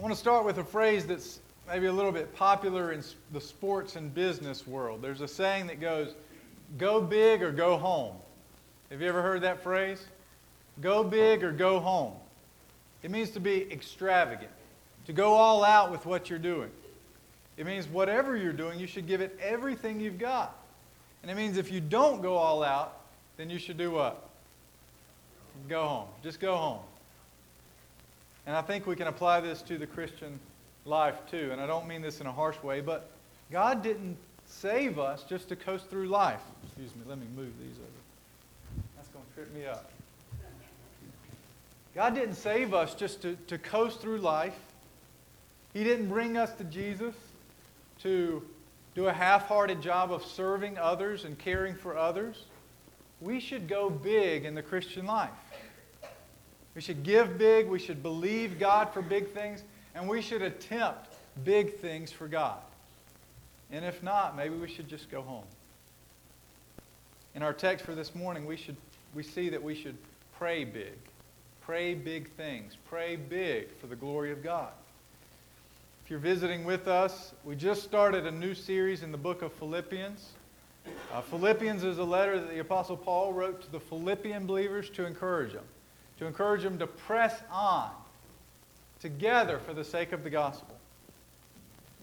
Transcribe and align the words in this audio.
I 0.00 0.02
want 0.02 0.14
to 0.14 0.18
start 0.18 0.46
with 0.46 0.56
a 0.56 0.64
phrase 0.64 1.04
that's 1.04 1.40
maybe 1.68 1.84
a 1.84 1.92
little 1.92 2.10
bit 2.10 2.34
popular 2.34 2.92
in 2.92 3.04
the 3.34 3.40
sports 3.40 3.96
and 3.96 4.14
business 4.14 4.66
world. 4.66 5.02
There's 5.02 5.20
a 5.20 5.28
saying 5.28 5.66
that 5.66 5.78
goes, 5.78 6.14
go 6.78 7.02
big 7.02 7.42
or 7.42 7.52
go 7.52 7.76
home. 7.76 8.16
Have 8.90 9.02
you 9.02 9.08
ever 9.08 9.20
heard 9.20 9.42
that 9.42 9.62
phrase? 9.62 10.02
Go 10.80 11.04
big 11.04 11.44
or 11.44 11.52
go 11.52 11.78
home. 11.78 12.14
It 13.02 13.10
means 13.10 13.28
to 13.32 13.40
be 13.40 13.70
extravagant, 13.70 14.50
to 15.04 15.12
go 15.12 15.34
all 15.34 15.62
out 15.62 15.90
with 15.90 16.06
what 16.06 16.30
you're 16.30 16.38
doing. 16.38 16.70
It 17.58 17.66
means 17.66 17.86
whatever 17.86 18.38
you're 18.38 18.54
doing, 18.54 18.78
you 18.78 18.86
should 18.86 19.06
give 19.06 19.20
it 19.20 19.38
everything 19.38 20.00
you've 20.00 20.18
got. 20.18 20.56
And 21.20 21.30
it 21.30 21.36
means 21.36 21.58
if 21.58 21.70
you 21.70 21.82
don't 21.82 22.22
go 22.22 22.36
all 22.36 22.62
out, 22.62 23.00
then 23.36 23.50
you 23.50 23.58
should 23.58 23.76
do 23.76 23.90
what? 23.90 24.26
Go 25.68 25.86
home. 25.86 26.08
Just 26.22 26.40
go 26.40 26.56
home. 26.56 26.80
And 28.50 28.56
I 28.56 28.62
think 28.62 28.84
we 28.84 28.96
can 28.96 29.06
apply 29.06 29.38
this 29.38 29.62
to 29.62 29.78
the 29.78 29.86
Christian 29.86 30.40
life 30.84 31.14
too. 31.30 31.50
And 31.52 31.60
I 31.60 31.68
don't 31.68 31.86
mean 31.86 32.02
this 32.02 32.20
in 32.20 32.26
a 32.26 32.32
harsh 32.32 32.60
way, 32.64 32.80
but 32.80 33.08
God 33.52 33.80
didn't 33.80 34.16
save 34.44 34.98
us 34.98 35.22
just 35.22 35.50
to 35.50 35.54
coast 35.54 35.88
through 35.88 36.08
life. 36.08 36.40
Excuse 36.64 36.90
me, 36.96 37.02
let 37.06 37.18
me 37.18 37.26
move 37.36 37.52
these 37.60 37.76
over. 37.76 38.82
That's 38.96 39.06
going 39.10 39.24
to 39.24 39.34
trip 39.34 39.54
me 39.54 39.66
up. 39.66 39.92
God 41.94 42.16
didn't 42.16 42.34
save 42.34 42.74
us 42.74 42.96
just 42.96 43.22
to, 43.22 43.36
to 43.46 43.56
coast 43.56 44.00
through 44.00 44.18
life. 44.18 44.58
He 45.72 45.84
didn't 45.84 46.08
bring 46.08 46.36
us 46.36 46.52
to 46.54 46.64
Jesus 46.64 47.14
to 48.02 48.42
do 48.96 49.06
a 49.06 49.12
half 49.12 49.46
hearted 49.46 49.80
job 49.80 50.10
of 50.10 50.24
serving 50.24 50.76
others 50.76 51.24
and 51.24 51.38
caring 51.38 51.76
for 51.76 51.96
others. 51.96 52.46
We 53.20 53.38
should 53.38 53.68
go 53.68 53.90
big 53.90 54.44
in 54.44 54.56
the 54.56 54.62
Christian 54.62 55.06
life. 55.06 55.30
We 56.74 56.80
should 56.80 57.02
give 57.02 57.38
big. 57.38 57.68
We 57.68 57.78
should 57.78 58.02
believe 58.02 58.58
God 58.58 58.92
for 58.92 59.02
big 59.02 59.32
things. 59.32 59.62
And 59.94 60.08
we 60.08 60.22
should 60.22 60.42
attempt 60.42 61.14
big 61.44 61.78
things 61.78 62.12
for 62.12 62.28
God. 62.28 62.58
And 63.72 63.84
if 63.84 64.02
not, 64.02 64.36
maybe 64.36 64.54
we 64.54 64.68
should 64.68 64.88
just 64.88 65.10
go 65.10 65.22
home. 65.22 65.44
In 67.34 67.42
our 67.42 67.52
text 67.52 67.84
for 67.84 67.94
this 67.94 68.14
morning, 68.14 68.46
we, 68.46 68.56
should, 68.56 68.76
we 69.14 69.22
see 69.22 69.48
that 69.50 69.62
we 69.62 69.74
should 69.74 69.96
pray 70.38 70.64
big. 70.64 70.94
Pray 71.60 71.94
big 71.94 72.30
things. 72.32 72.76
Pray 72.88 73.16
big 73.16 73.68
for 73.78 73.86
the 73.86 73.94
glory 73.94 74.32
of 74.32 74.42
God. 74.42 74.70
If 76.04 76.10
you're 76.10 76.18
visiting 76.18 76.64
with 76.64 76.88
us, 76.88 77.32
we 77.44 77.54
just 77.54 77.84
started 77.84 78.26
a 78.26 78.30
new 78.32 78.54
series 78.54 79.04
in 79.04 79.12
the 79.12 79.18
book 79.18 79.42
of 79.42 79.52
Philippians. 79.52 80.30
Uh, 81.12 81.20
Philippians 81.20 81.84
is 81.84 81.98
a 81.98 82.04
letter 82.04 82.40
that 82.40 82.50
the 82.50 82.58
Apostle 82.58 82.96
Paul 82.96 83.32
wrote 83.32 83.62
to 83.62 83.70
the 83.70 83.78
Philippian 83.78 84.46
believers 84.46 84.90
to 84.90 85.06
encourage 85.06 85.52
them, 85.52 85.64
to 86.20 86.26
encourage 86.26 86.62
them 86.62 86.78
to 86.78 86.86
press 86.86 87.40
on 87.50 87.90
together 89.00 89.58
for 89.58 89.72
the 89.72 89.82
sake 89.82 90.12
of 90.12 90.22
the 90.22 90.28
gospel. 90.30 90.76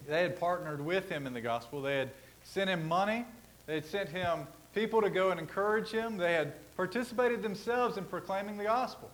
They 0.07 0.23
had 0.23 0.39
partnered 0.39 0.83
with 0.83 1.07
him 1.07 1.27
in 1.27 1.33
the 1.33 1.41
gospel. 1.41 1.83
They 1.83 1.97
had 1.97 2.09
sent 2.43 2.69
him 2.69 2.87
money. 2.87 3.25
They 3.67 3.75
had 3.75 3.85
sent 3.85 4.09
him 4.09 4.47
people 4.73 5.01
to 5.03 5.11
go 5.11 5.29
and 5.29 5.39
encourage 5.39 5.91
him. 5.91 6.17
They 6.17 6.33
had 6.33 6.53
participated 6.75 7.43
themselves 7.43 7.97
in 7.97 8.05
proclaiming 8.05 8.57
the 8.57 8.63
gospel. 8.63 9.11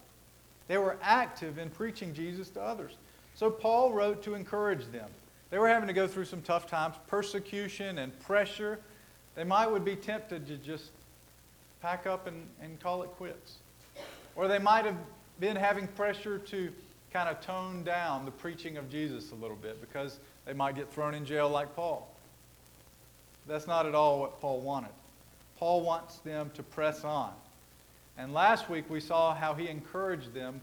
They 0.70 0.78
were 0.78 0.98
active 1.02 1.58
in 1.58 1.70
preaching 1.70 2.14
Jesus 2.14 2.50
to 2.52 2.62
others. 2.62 2.94
So 3.36 3.50
Paul 3.50 3.92
wrote 3.92 4.24
to 4.24 4.36
encourage 4.36 4.86
them. 4.94 5.10
They 5.50 5.60
were 5.60 5.68
having 5.68 5.88
to 5.88 5.94
go 5.94 6.08
through 6.08 6.26
some 6.26 6.42
tough 6.42 6.66
times, 6.66 6.96
persecution 7.08 7.98
and 7.98 8.18
pressure. 8.22 8.80
They 9.36 9.44
might 9.44 9.70
would 9.70 9.84
be 9.84 9.98
tempted 9.98 10.48
to 10.48 10.56
just 10.56 10.92
pack 11.82 12.08
up 12.08 12.26
and, 12.26 12.48
and 12.62 12.80
call 12.80 13.04
it 13.04 13.10
quits. 13.18 13.58
Or 14.36 14.48
they 14.48 14.60
might 14.60 14.86
have 14.86 14.98
been 15.40 15.56
having 15.56 15.88
pressure 15.88 16.38
to 16.38 16.72
kind 17.12 17.30
of 17.30 17.40
tone 17.42 17.84
down 17.84 18.26
the 18.26 18.32
preaching 18.32 18.78
of 18.78 18.90
Jesus 18.90 19.32
a 19.32 19.36
little 19.36 19.56
bit 19.56 19.80
because 19.80 20.20
they 20.46 20.54
might 20.54 20.76
get 20.76 20.92
thrown 20.92 21.14
in 21.14 21.26
jail 21.26 21.50
like 21.50 21.76
Paul. 21.76 22.10
That's 23.48 23.68
not 23.68 23.86
at 23.86 23.94
all 23.94 24.20
what 24.20 24.40
Paul 24.40 24.62
wanted. 24.62 24.92
Paul 25.58 25.82
wants 25.82 26.18
them 26.20 26.52
to 26.56 26.64
press 26.64 27.04
on. 27.04 27.32
And 28.18 28.34
last 28.34 28.70
week 28.70 28.90
we 28.90 29.00
saw 29.00 29.36
how 29.36 29.54
he 29.54 29.68
encouraged 29.68 30.34
them 30.34 30.62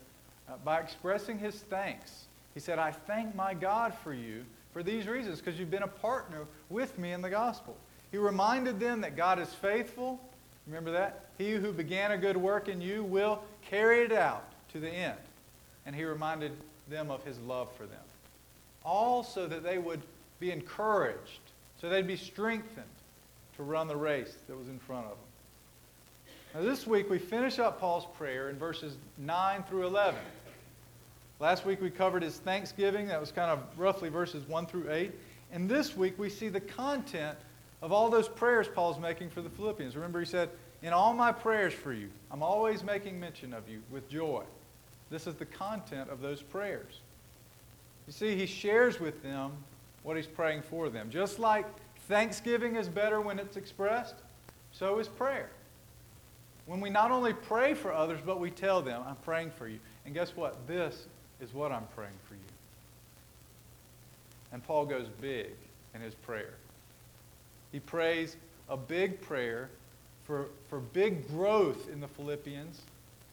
uh, 0.49 0.55
by 0.65 0.81
expressing 0.81 1.39
his 1.39 1.55
thanks. 1.55 2.27
He 2.55 2.61
said, 2.61 2.79
I 2.79 2.91
thank 2.91 3.35
my 3.35 3.55
God 3.55 3.95
for 4.03 4.13
you 4.13 4.45
for 4.73 4.83
these 4.83 5.07
reasons, 5.07 5.41
because 5.41 5.59
you've 5.59 5.71
been 5.71 5.83
a 5.83 5.89
partner 5.89 6.45
with 6.69 6.97
me 6.99 7.13
in 7.13 7.23
the 7.23 7.31
gospel. 7.31 7.77
He 8.13 8.19
reminded 8.19 8.79
them 8.79 9.01
that 9.01 9.17
God 9.17 9.41
is 9.41 9.49
faithful. 9.49 10.21
Remember 10.67 10.93
that? 10.93 11.27
He 11.39 11.53
who 11.53 11.73
began 11.73 12.13
a 12.13 12.19
good 12.19 12.37
work 12.37 12.69
in 12.69 12.81
you 12.81 13.03
will 13.03 13.43
carry 13.69 14.05
it 14.05 14.13
out 14.13 14.45
to 14.73 14.81
the 14.81 14.91
end. 14.91 15.19
And 15.87 15.97
he 15.97 16.05
reminded 16.05 16.53
them 16.89 17.11
of 17.11 17.25
his 17.25 17.39
love 17.41 17.69
for 17.77 17.87
them. 17.87 17.99
All 18.85 19.23
so 19.23 19.47
that 19.47 19.63
they 19.63 19.79
would 19.79 20.01
be 20.39 20.51
encouraged, 20.51 21.41
so 21.81 21.89
they'd 21.89 22.07
be 22.07 22.17
strengthened 22.17 22.85
to 23.57 23.63
run 23.63 23.89
the 23.89 23.97
race 23.97 24.37
that 24.49 24.57
was 24.57 24.69
in 24.69 24.79
front 24.79 25.07
of 25.07 25.13
them. 25.13 25.19
Now, 26.55 26.63
this 26.63 26.87
week 26.87 27.09
we 27.09 27.19
finish 27.19 27.59
up 27.59 27.79
Paul's 27.79 28.07
prayer 28.17 28.51
in 28.51 28.57
verses 28.57 28.97
9 29.19 29.63
through 29.69 29.87
11. 29.87 30.19
Last 31.39 31.65
week 31.65 31.81
we 31.81 31.91
covered 31.91 32.23
his 32.23 32.39
thanksgiving. 32.39 33.07
That 33.07 33.21
was 33.21 33.33
kind 33.33 33.51
of 33.51 33.61
roughly 33.79 34.09
verses 34.09 34.47
1 34.49 34.67
through 34.67 34.91
8. 34.91 35.13
And 35.53 35.69
this 35.69 35.97
week 35.97 36.19
we 36.19 36.29
see 36.29 36.49
the 36.49 36.61
content 36.61 37.39
of 37.83 37.93
all 37.93 38.11
those 38.11 38.29
prayers 38.29 38.69
Paul's 38.69 38.99
making 38.99 39.31
for 39.31 39.43
the 39.43 39.51
Philippians. 39.51 39.95
Remember, 39.97 40.21
he 40.21 40.27
said, 40.27 40.51
In 40.83 40.93
all 40.93 41.15
my 41.15 41.33
prayers 41.33 41.73
for 41.73 41.93
you, 41.93 42.11
I'm 42.31 42.43
always 42.43 42.85
making 42.85 43.19
mention 43.19 43.53
of 43.53 43.69
you 43.69 43.83
with 43.91 44.09
joy. 44.09 44.45
This 45.11 45.27
is 45.27 45.35
the 45.35 45.47
content 45.47 46.11
of 46.11 46.21
those 46.21 46.43
prayers. 46.43 47.01
You 48.07 48.13
see, 48.13 48.37
he 48.37 48.47
shares 48.47 49.01
with 49.01 49.23
them 49.23 49.53
what 50.03 50.17
he's 50.17 50.27
praying 50.27 50.63
for 50.63 50.89
them. 50.89 51.11
Just 51.11 51.39
like 51.39 51.67
thanksgiving 52.09 52.77
is 52.77 52.89
better 52.89 53.21
when 53.21 53.39
it's 53.39 53.57
expressed, 53.57 54.17
so 54.73 54.99
is 54.99 55.09
prayer. 55.09 55.51
When 56.67 56.81
we 56.81 56.91
not 56.91 57.11
only 57.11 57.33
pray 57.33 57.75
for 57.75 57.93
others, 57.93 58.21
but 58.25 58.39
we 58.39 58.51
tell 58.51 58.81
them, 58.81 59.03
I'm 59.07 59.17
praying 59.17 59.51
for 59.51 59.67
you. 59.67 59.81
And 60.05 60.15
guess 60.15 60.37
what? 60.37 60.67
This 60.67 61.07
is 61.41 61.53
what 61.53 61.73
I'm 61.73 61.87
praying 61.97 62.19
for 62.29 62.35
you. 62.35 62.41
And 64.53 64.63
Paul 64.63 64.87
goes 64.87 65.07
big 65.21 65.51
in 65.95 66.01
his 66.01 66.15
prayer. 66.15 66.55
He 67.73 67.81
prays 67.81 68.37
a 68.69 68.77
big 68.77 69.21
prayer 69.21 69.71
for, 70.25 70.47
for 70.69 70.81
big 70.81 71.29
growth 71.29 71.89
in 71.91 72.01
the 72.01 72.09
Philippians, 72.09 72.81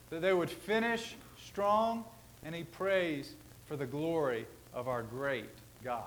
that 0.09 0.21
they 0.21 0.33
would 0.33 0.49
finish 0.49 1.15
strong, 1.43 2.03
and 2.43 2.55
he 2.55 2.63
prays 2.63 3.33
for 3.65 3.75
the 3.75 3.85
glory 3.85 4.45
of 4.73 4.87
our 4.87 5.03
great 5.03 5.49
God. 5.83 6.03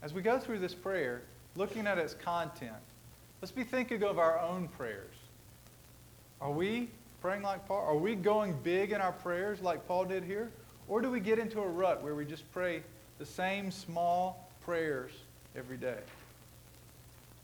As 0.00 0.14
we 0.14 0.22
go 0.22 0.38
through 0.38 0.60
this 0.60 0.74
prayer, 0.74 1.22
looking 1.56 1.86
at 1.86 1.98
its 1.98 2.14
content, 2.14 2.76
let's 3.42 3.52
be 3.52 3.64
thinking 3.64 4.04
of 4.04 4.18
our 4.18 4.38
own 4.38 4.68
prayers. 4.68 5.14
Are 6.40 6.52
we 6.52 6.88
praying 7.20 7.42
like 7.42 7.66
Paul? 7.66 7.84
Are 7.84 7.96
we 7.96 8.14
going 8.14 8.54
big 8.62 8.92
in 8.92 9.00
our 9.00 9.12
prayers 9.12 9.60
like 9.60 9.86
Paul 9.88 10.04
did 10.04 10.22
here? 10.22 10.50
Or 10.88 11.02
do 11.02 11.10
we 11.10 11.20
get 11.20 11.38
into 11.38 11.60
a 11.60 11.66
rut 11.66 12.02
where 12.02 12.14
we 12.14 12.24
just 12.24 12.50
pray 12.52 12.82
the 13.18 13.26
same 13.26 13.70
small 13.70 14.48
prayers 14.64 15.10
every 15.56 15.76
day? 15.76 15.98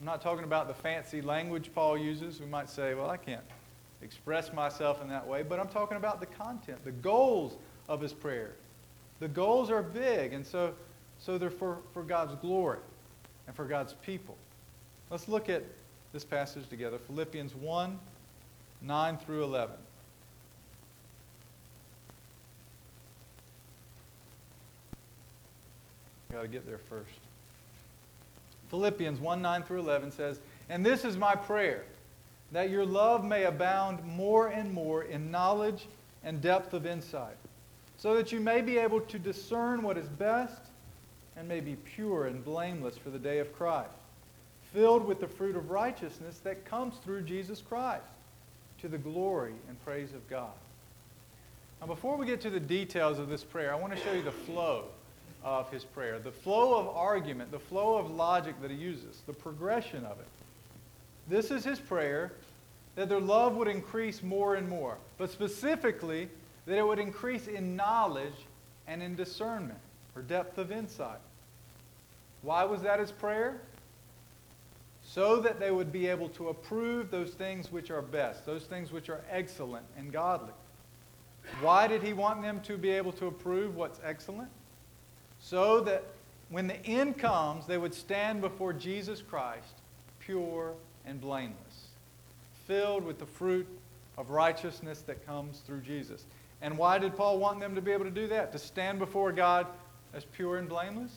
I'm 0.00 0.06
not 0.06 0.20
talking 0.20 0.44
about 0.44 0.68
the 0.68 0.74
fancy 0.74 1.22
language 1.22 1.70
Paul 1.74 1.96
uses. 1.96 2.40
We 2.40 2.46
might 2.46 2.68
say, 2.68 2.94
well, 2.94 3.10
I 3.10 3.16
can't 3.16 3.44
express 4.02 4.52
myself 4.52 5.00
in 5.00 5.08
that 5.08 5.26
way, 5.26 5.42
but 5.42 5.58
I'm 5.58 5.68
talking 5.68 5.96
about 5.96 6.20
the 6.20 6.26
content, 6.26 6.84
the 6.84 6.92
goals 6.92 7.56
of 7.88 8.00
his 8.00 8.12
prayer. 8.12 8.56
The 9.20 9.28
goals 9.28 9.70
are 9.70 9.82
big, 9.82 10.32
and 10.32 10.44
so, 10.44 10.74
so 11.18 11.38
they're 11.38 11.50
for, 11.50 11.78
for 11.92 12.02
God's 12.02 12.34
glory 12.36 12.80
and 13.46 13.54
for 13.54 13.64
God's 13.64 13.94
people. 13.94 14.36
Let's 15.10 15.28
look 15.28 15.48
at 15.48 15.62
this 16.12 16.24
passage 16.24 16.68
together 16.68 16.98
Philippians 16.98 17.54
1 17.54 17.98
9 18.82 19.16
through 19.18 19.44
11. 19.44 19.76
Got 26.30 26.42
to 26.42 26.48
get 26.48 26.66
there 26.66 26.80
first. 26.90 27.23
Philippians 28.74 29.20
1 29.20 29.40
9 29.40 29.62
through 29.62 29.78
11 29.78 30.10
says, 30.10 30.40
And 30.68 30.84
this 30.84 31.04
is 31.04 31.16
my 31.16 31.36
prayer, 31.36 31.84
that 32.50 32.70
your 32.70 32.84
love 32.84 33.24
may 33.24 33.44
abound 33.44 34.04
more 34.04 34.48
and 34.48 34.72
more 34.72 35.04
in 35.04 35.30
knowledge 35.30 35.86
and 36.24 36.40
depth 36.40 36.74
of 36.74 36.84
insight, 36.84 37.36
so 37.96 38.16
that 38.16 38.32
you 38.32 38.40
may 38.40 38.62
be 38.62 38.76
able 38.78 39.00
to 39.00 39.16
discern 39.16 39.82
what 39.82 39.96
is 39.96 40.08
best 40.08 40.60
and 41.36 41.46
may 41.46 41.60
be 41.60 41.76
pure 41.76 42.26
and 42.26 42.44
blameless 42.44 42.98
for 42.98 43.10
the 43.10 43.18
day 43.18 43.38
of 43.38 43.52
Christ, 43.52 43.94
filled 44.72 45.06
with 45.06 45.20
the 45.20 45.28
fruit 45.28 45.54
of 45.54 45.70
righteousness 45.70 46.40
that 46.40 46.64
comes 46.64 46.96
through 46.96 47.22
Jesus 47.22 47.62
Christ 47.62 48.02
to 48.80 48.88
the 48.88 48.98
glory 48.98 49.54
and 49.68 49.84
praise 49.84 50.12
of 50.14 50.28
God. 50.28 50.50
Now, 51.80 51.86
before 51.86 52.16
we 52.16 52.26
get 52.26 52.40
to 52.40 52.50
the 52.50 52.58
details 52.58 53.20
of 53.20 53.28
this 53.28 53.44
prayer, 53.44 53.72
I 53.72 53.76
want 53.76 53.94
to 53.94 54.00
show 54.00 54.12
you 54.14 54.22
the 54.22 54.32
flow 54.32 54.86
of 55.44 55.70
his 55.70 55.84
prayer, 55.84 56.18
the 56.18 56.32
flow 56.32 56.78
of 56.78 56.88
argument, 56.96 57.50
the 57.50 57.58
flow 57.58 57.98
of 57.98 58.10
logic 58.10 58.60
that 58.62 58.70
he 58.70 58.76
uses, 58.76 59.22
the 59.26 59.32
progression 59.32 60.04
of 60.04 60.18
it. 60.18 60.26
This 61.28 61.50
is 61.50 61.64
his 61.64 61.78
prayer 61.78 62.32
that 62.96 63.08
their 63.08 63.20
love 63.20 63.54
would 63.56 63.68
increase 63.68 64.22
more 64.22 64.54
and 64.54 64.68
more, 64.68 64.96
but 65.18 65.30
specifically 65.30 66.28
that 66.66 66.78
it 66.78 66.86
would 66.86 66.98
increase 66.98 67.46
in 67.46 67.76
knowledge 67.76 68.46
and 68.86 69.02
in 69.02 69.14
discernment 69.14 69.78
or 70.16 70.22
depth 70.22 70.58
of 70.58 70.72
insight. 70.72 71.18
Why 72.42 72.64
was 72.64 72.82
that 72.82 73.00
his 73.00 73.10
prayer? 73.12 73.60
So 75.02 75.40
that 75.40 75.60
they 75.60 75.70
would 75.70 75.92
be 75.92 76.06
able 76.06 76.30
to 76.30 76.48
approve 76.48 77.10
those 77.10 77.30
things 77.30 77.70
which 77.70 77.90
are 77.90 78.02
best, 78.02 78.46
those 78.46 78.64
things 78.64 78.92
which 78.92 79.10
are 79.10 79.20
excellent 79.30 79.84
and 79.98 80.10
godly. 80.12 80.52
Why 81.60 81.86
did 81.86 82.02
he 82.02 82.14
want 82.14 82.40
them 82.40 82.60
to 82.62 82.78
be 82.78 82.90
able 82.90 83.12
to 83.12 83.26
approve 83.26 83.76
what's 83.76 84.00
excellent? 84.02 84.48
So 85.44 85.80
that 85.80 86.02
when 86.48 86.66
the 86.68 86.82
end 86.86 87.18
comes, 87.18 87.66
they 87.66 87.76
would 87.76 87.92
stand 87.92 88.40
before 88.40 88.72
Jesus 88.72 89.20
Christ 89.20 89.74
pure 90.18 90.72
and 91.04 91.20
blameless, 91.20 91.88
filled 92.66 93.04
with 93.04 93.18
the 93.18 93.26
fruit 93.26 93.66
of 94.16 94.30
righteousness 94.30 95.02
that 95.02 95.26
comes 95.26 95.58
through 95.58 95.82
Jesus. 95.82 96.24
And 96.62 96.78
why 96.78 96.98
did 96.98 97.14
Paul 97.14 97.38
want 97.38 97.60
them 97.60 97.74
to 97.74 97.82
be 97.82 97.92
able 97.92 98.06
to 98.06 98.10
do 98.10 98.26
that? 98.28 98.52
To 98.52 98.58
stand 98.58 98.98
before 98.98 99.32
God 99.32 99.66
as 100.14 100.24
pure 100.24 100.56
and 100.56 100.66
blameless? 100.66 101.12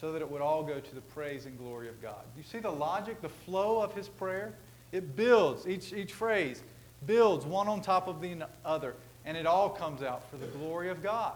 So 0.00 0.10
that 0.10 0.20
it 0.20 0.28
would 0.28 0.42
all 0.42 0.64
go 0.64 0.80
to 0.80 0.94
the 0.94 1.00
praise 1.00 1.46
and 1.46 1.56
glory 1.56 1.88
of 1.88 2.02
God. 2.02 2.24
Do 2.34 2.40
you 2.40 2.44
see 2.44 2.58
the 2.58 2.72
logic, 2.72 3.22
the 3.22 3.28
flow 3.28 3.80
of 3.80 3.94
his 3.94 4.08
prayer? 4.08 4.52
It 4.90 5.14
builds, 5.14 5.68
each, 5.68 5.92
each 5.92 6.12
phrase 6.12 6.60
builds 7.06 7.46
one 7.46 7.68
on 7.68 7.82
top 7.82 8.08
of 8.08 8.20
the 8.20 8.48
other, 8.64 8.96
and 9.24 9.36
it 9.36 9.46
all 9.46 9.70
comes 9.70 10.02
out 10.02 10.28
for 10.28 10.38
the 10.38 10.46
glory 10.46 10.90
of 10.90 11.04
God. 11.04 11.34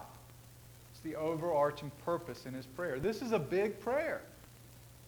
The 1.03 1.15
overarching 1.15 1.91
purpose 2.05 2.45
in 2.45 2.53
his 2.53 2.65
prayer. 2.65 2.99
This 2.99 3.21
is 3.21 3.31
a 3.31 3.39
big 3.39 3.79
prayer. 3.79 4.21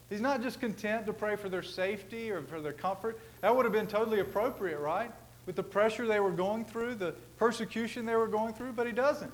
He's 0.10 0.22
not 0.22 0.42
just 0.42 0.60
content 0.60 1.06
to 1.06 1.14
pray 1.14 1.36
for 1.36 1.50
their 1.50 1.64
safety 1.64 2.30
or 2.32 2.42
for 2.44 2.62
their 2.62 2.74
comfort. 2.74 3.20
That 3.42 3.56
would 3.56 3.66
have 3.66 3.74
been 3.74 3.88
totally 3.88 4.20
appropriate, 4.20 4.80
right? 4.80 5.12
With 5.46 5.56
the 5.56 5.64
pressure 5.64 6.08
they 6.08 6.20
were 6.20 6.32
going 6.32 6.66
through, 6.66 6.96
the 6.96 7.14
persecution 7.38 8.06
they 8.06 8.16
were 8.16 8.28
going 8.28 8.54
through, 8.54 8.74
but 8.74 8.86
he 8.86 8.94
doesn't. 8.94 9.32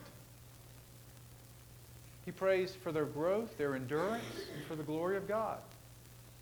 He 2.26 2.32
prays 2.32 2.76
for 2.76 2.92
their 2.92 3.06
growth, 3.06 3.58
their 3.58 3.76
endurance, 3.76 4.24
and 4.56 4.66
for 4.68 4.76
the 4.76 4.84
glory 4.84 5.18
of 5.18 5.28
God. 5.28 5.58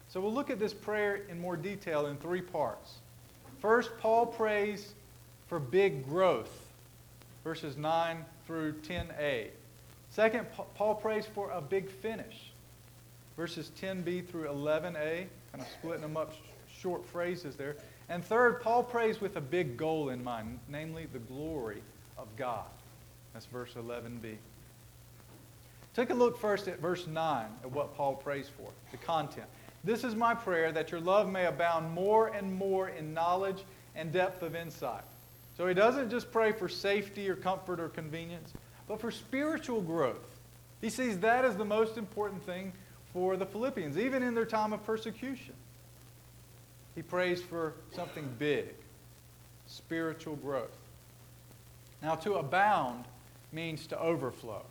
So 0.09 0.19
we'll 0.19 0.33
look 0.33 0.49
at 0.49 0.59
this 0.59 0.73
prayer 0.73 1.21
in 1.29 1.39
more 1.39 1.57
detail 1.57 2.07
in 2.07 2.17
three 2.17 2.41
parts. 2.41 2.95
First, 3.59 3.91
Paul 3.99 4.25
prays 4.25 4.93
for 5.47 5.59
big 5.59 6.05
growth, 6.07 6.51
verses 7.43 7.77
9 7.77 8.23
through 8.45 8.73
10a. 8.73 9.47
Second, 10.09 10.47
Paul 10.75 10.95
prays 10.95 11.25
for 11.25 11.51
a 11.51 11.61
big 11.61 11.89
finish, 11.89 12.51
verses 13.35 13.71
10b 13.79 14.27
through 14.27 14.45
11a, 14.45 14.95
kind 14.95 15.61
of 15.61 15.67
splitting 15.79 16.01
them 16.01 16.17
up 16.17 16.33
short 16.81 17.05
phrases 17.05 17.55
there. 17.55 17.75
And 18.09 18.23
third, 18.23 18.61
Paul 18.61 18.83
prays 18.83 19.21
with 19.21 19.35
a 19.35 19.41
big 19.41 19.77
goal 19.77 20.09
in 20.09 20.23
mind, 20.23 20.59
namely 20.69 21.07
the 21.11 21.19
glory 21.19 21.81
of 22.17 22.27
God. 22.35 22.65
That's 23.33 23.45
verse 23.45 23.73
11b. 23.75 24.37
Take 25.93 26.09
a 26.11 26.13
look 26.13 26.39
first 26.39 26.67
at 26.67 26.79
verse 26.79 27.07
9 27.07 27.45
at 27.63 27.71
what 27.71 27.95
Paul 27.95 28.15
prays 28.15 28.49
for, 28.55 28.69
the 28.91 28.97
content. 28.97 29.47
This 29.83 30.03
is 30.03 30.15
my 30.15 30.33
prayer 30.33 30.71
that 30.71 30.91
your 30.91 30.99
love 30.99 31.29
may 31.29 31.45
abound 31.45 31.91
more 31.91 32.27
and 32.27 32.53
more 32.53 32.89
in 32.89 33.13
knowledge 33.13 33.63
and 33.95 34.11
depth 34.11 34.43
of 34.43 34.55
insight. 34.55 35.03
So 35.55 35.67
he 35.67 35.73
doesn't 35.73 36.09
just 36.09 36.31
pray 36.31 36.51
for 36.51 36.69
safety 36.69 37.27
or 37.29 37.35
comfort 37.35 37.79
or 37.79 37.89
convenience, 37.89 38.53
but 38.87 39.01
for 39.01 39.11
spiritual 39.11 39.81
growth. 39.81 40.39
He 40.81 40.89
sees 40.89 41.19
that 41.19 41.45
as 41.45 41.55
the 41.55 41.65
most 41.65 41.97
important 41.97 42.45
thing 42.45 42.73
for 43.13 43.37
the 43.37 43.45
Philippians, 43.45 43.97
even 43.97 44.23
in 44.23 44.35
their 44.35 44.45
time 44.45 44.73
of 44.73 44.85
persecution. 44.85 45.53
He 46.95 47.01
prays 47.01 47.41
for 47.41 47.73
something 47.93 48.27
big 48.39 48.69
spiritual 49.65 50.35
growth. 50.37 50.75
Now, 52.01 52.15
to 52.15 52.35
abound 52.35 53.05
means 53.51 53.87
to 53.87 53.99
overflow 53.99 54.63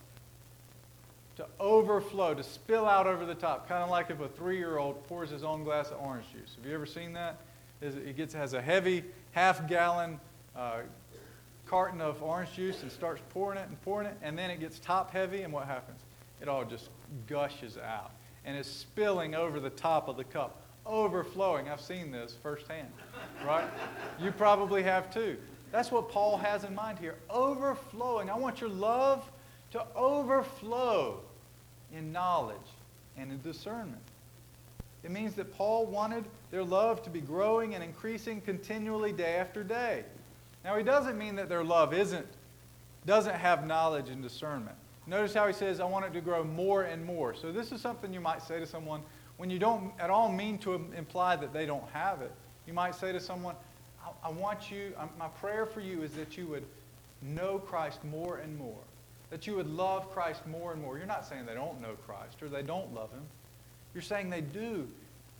to 1.36 1.46
overflow, 1.60 2.34
to 2.34 2.42
spill 2.42 2.86
out 2.86 3.06
over 3.06 3.26
the 3.26 3.34
top, 3.34 3.68
kind 3.68 3.82
of 3.82 3.90
like 3.90 4.10
if 4.10 4.20
a 4.20 4.28
three-year-old 4.28 5.06
pours 5.06 5.30
his 5.30 5.44
own 5.44 5.64
glass 5.64 5.90
of 5.90 6.00
orange 6.00 6.24
juice. 6.32 6.56
Have 6.56 6.66
you 6.66 6.74
ever 6.74 6.86
seen 6.86 7.12
that? 7.12 7.36
It 7.82 8.16
gets 8.16 8.32
has 8.32 8.54
a 8.54 8.62
heavy 8.62 9.04
half-gallon 9.32 10.18
uh, 10.56 10.78
carton 11.66 12.00
of 12.00 12.22
orange 12.22 12.52
juice 12.54 12.82
and 12.82 12.90
starts 12.90 13.20
pouring 13.30 13.58
it 13.58 13.68
and 13.68 13.80
pouring 13.82 14.06
it, 14.06 14.16
and 14.22 14.38
then 14.38 14.50
it 14.50 14.60
gets 14.60 14.78
top 14.78 15.10
heavy, 15.10 15.42
and 15.42 15.52
what 15.52 15.66
happens? 15.66 16.00
It 16.40 16.48
all 16.48 16.64
just 16.64 16.90
gushes 17.26 17.76
out 17.78 18.12
and 18.44 18.56
is 18.56 18.66
spilling 18.66 19.34
over 19.34 19.58
the 19.58 19.70
top 19.70 20.08
of 20.08 20.16
the 20.16 20.24
cup, 20.24 20.62
overflowing. 20.84 21.68
I've 21.68 21.80
seen 21.80 22.12
this 22.12 22.36
firsthand, 22.42 22.88
right? 23.44 23.68
You 24.20 24.30
probably 24.30 24.82
have 24.82 25.12
too. 25.12 25.36
That's 25.72 25.90
what 25.90 26.08
Paul 26.08 26.36
has 26.38 26.64
in 26.64 26.74
mind 26.74 26.98
here. 26.98 27.16
Overflowing. 27.28 28.30
I 28.30 28.36
want 28.36 28.60
your 28.60 28.70
love 28.70 29.28
to 29.72 29.84
overflow 29.96 31.20
in 31.92 32.12
knowledge 32.12 32.56
and 33.16 33.32
in 33.32 33.42
discernment. 33.42 34.02
It 35.02 35.10
means 35.10 35.34
that 35.34 35.52
Paul 35.54 35.86
wanted 35.86 36.24
their 36.50 36.64
love 36.64 37.02
to 37.02 37.10
be 37.10 37.20
growing 37.20 37.74
and 37.74 37.82
increasing 37.82 38.40
continually 38.40 39.12
day 39.12 39.36
after 39.36 39.62
day. 39.64 40.04
Now, 40.66 40.76
he 40.76 40.82
doesn't 40.82 41.16
mean 41.16 41.36
that 41.36 41.48
their 41.48 41.64
love 41.64 41.94
isn't, 41.94 42.26
doesn't 43.06 43.36
have 43.36 43.66
knowledge 43.66 44.10
and 44.10 44.22
discernment. 44.22 44.76
Notice 45.06 45.32
how 45.32 45.46
he 45.46 45.54
says, 45.54 45.80
I 45.80 45.84
want 45.84 46.04
it 46.04 46.12
to 46.12 46.20
grow 46.20 46.44
more 46.44 46.82
and 46.82 47.02
more. 47.02 47.34
So, 47.34 47.50
this 47.50 47.72
is 47.72 47.80
something 47.80 48.12
you 48.12 48.20
might 48.20 48.42
say 48.42 48.60
to 48.60 48.66
someone 48.66 49.00
when 49.38 49.48
you 49.48 49.58
don't 49.58 49.92
at 49.98 50.10
all 50.10 50.30
mean 50.30 50.58
to 50.58 50.74
imply 50.94 51.36
that 51.36 51.54
they 51.54 51.64
don't 51.64 51.88
have 51.94 52.20
it. 52.20 52.32
You 52.66 52.74
might 52.74 52.94
say 52.94 53.12
to 53.12 53.20
someone, 53.20 53.54
I, 54.04 54.28
I 54.28 54.30
want 54.30 54.70
you, 54.70 54.92
my 55.18 55.28
prayer 55.28 55.64
for 55.64 55.80
you 55.80 56.02
is 56.02 56.12
that 56.12 56.36
you 56.36 56.46
would 56.48 56.64
know 57.22 57.58
Christ 57.58 58.04
more 58.04 58.38
and 58.38 58.58
more 58.58 58.82
that 59.30 59.46
you 59.46 59.54
would 59.56 59.68
love 59.68 60.10
Christ 60.12 60.46
more 60.46 60.72
and 60.72 60.80
more. 60.80 60.96
You're 60.96 61.06
not 61.06 61.26
saying 61.26 61.46
they 61.46 61.54
don't 61.54 61.80
know 61.80 61.94
Christ 62.06 62.42
or 62.42 62.48
they 62.48 62.62
don't 62.62 62.94
love 62.94 63.10
him. 63.10 63.22
You're 63.94 64.02
saying 64.02 64.30
they 64.30 64.40
do. 64.40 64.88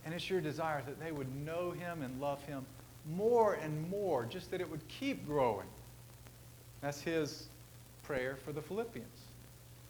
And 0.05 0.15
it's 0.15 0.29
your 0.31 0.41
desire 0.41 0.83
that 0.87 1.01
they 1.01 1.13
would 1.13 1.35
know 1.45 1.73
him 1.73 2.03
and 2.03 2.21
love 2.21 2.43
him 2.45 2.65
more 3.15 3.55
and 3.55 3.89
more, 3.91 4.25
just 4.25 4.51
that 4.51 4.61
it 4.61 4.71
would 4.71 4.87
keep 4.89 5.27
growing. 5.27 5.67
That's 6.81 7.01
his 7.01 7.49
prayer 8.03 8.37
for 8.45 8.53
the 8.53 8.63
Philippians. 8.63 9.09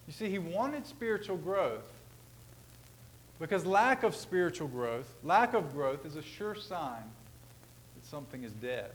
You 0.07 0.13
see, 0.13 0.29
he 0.29 0.39
wanted 0.39 0.87
spiritual 0.87 1.37
growth 1.37 1.87
because 3.39 3.67
lack 3.67 4.03
of 4.03 4.15
spiritual 4.15 4.69
growth, 4.69 5.13
lack 5.23 5.55
of 5.55 5.73
growth, 5.73 6.07
is 6.07 6.17
a 6.17 6.23
sure 6.23 6.55
sign 6.55 7.03
that 7.95 8.07
something 8.07 8.45
is 8.45 8.53
dead. 8.53 8.93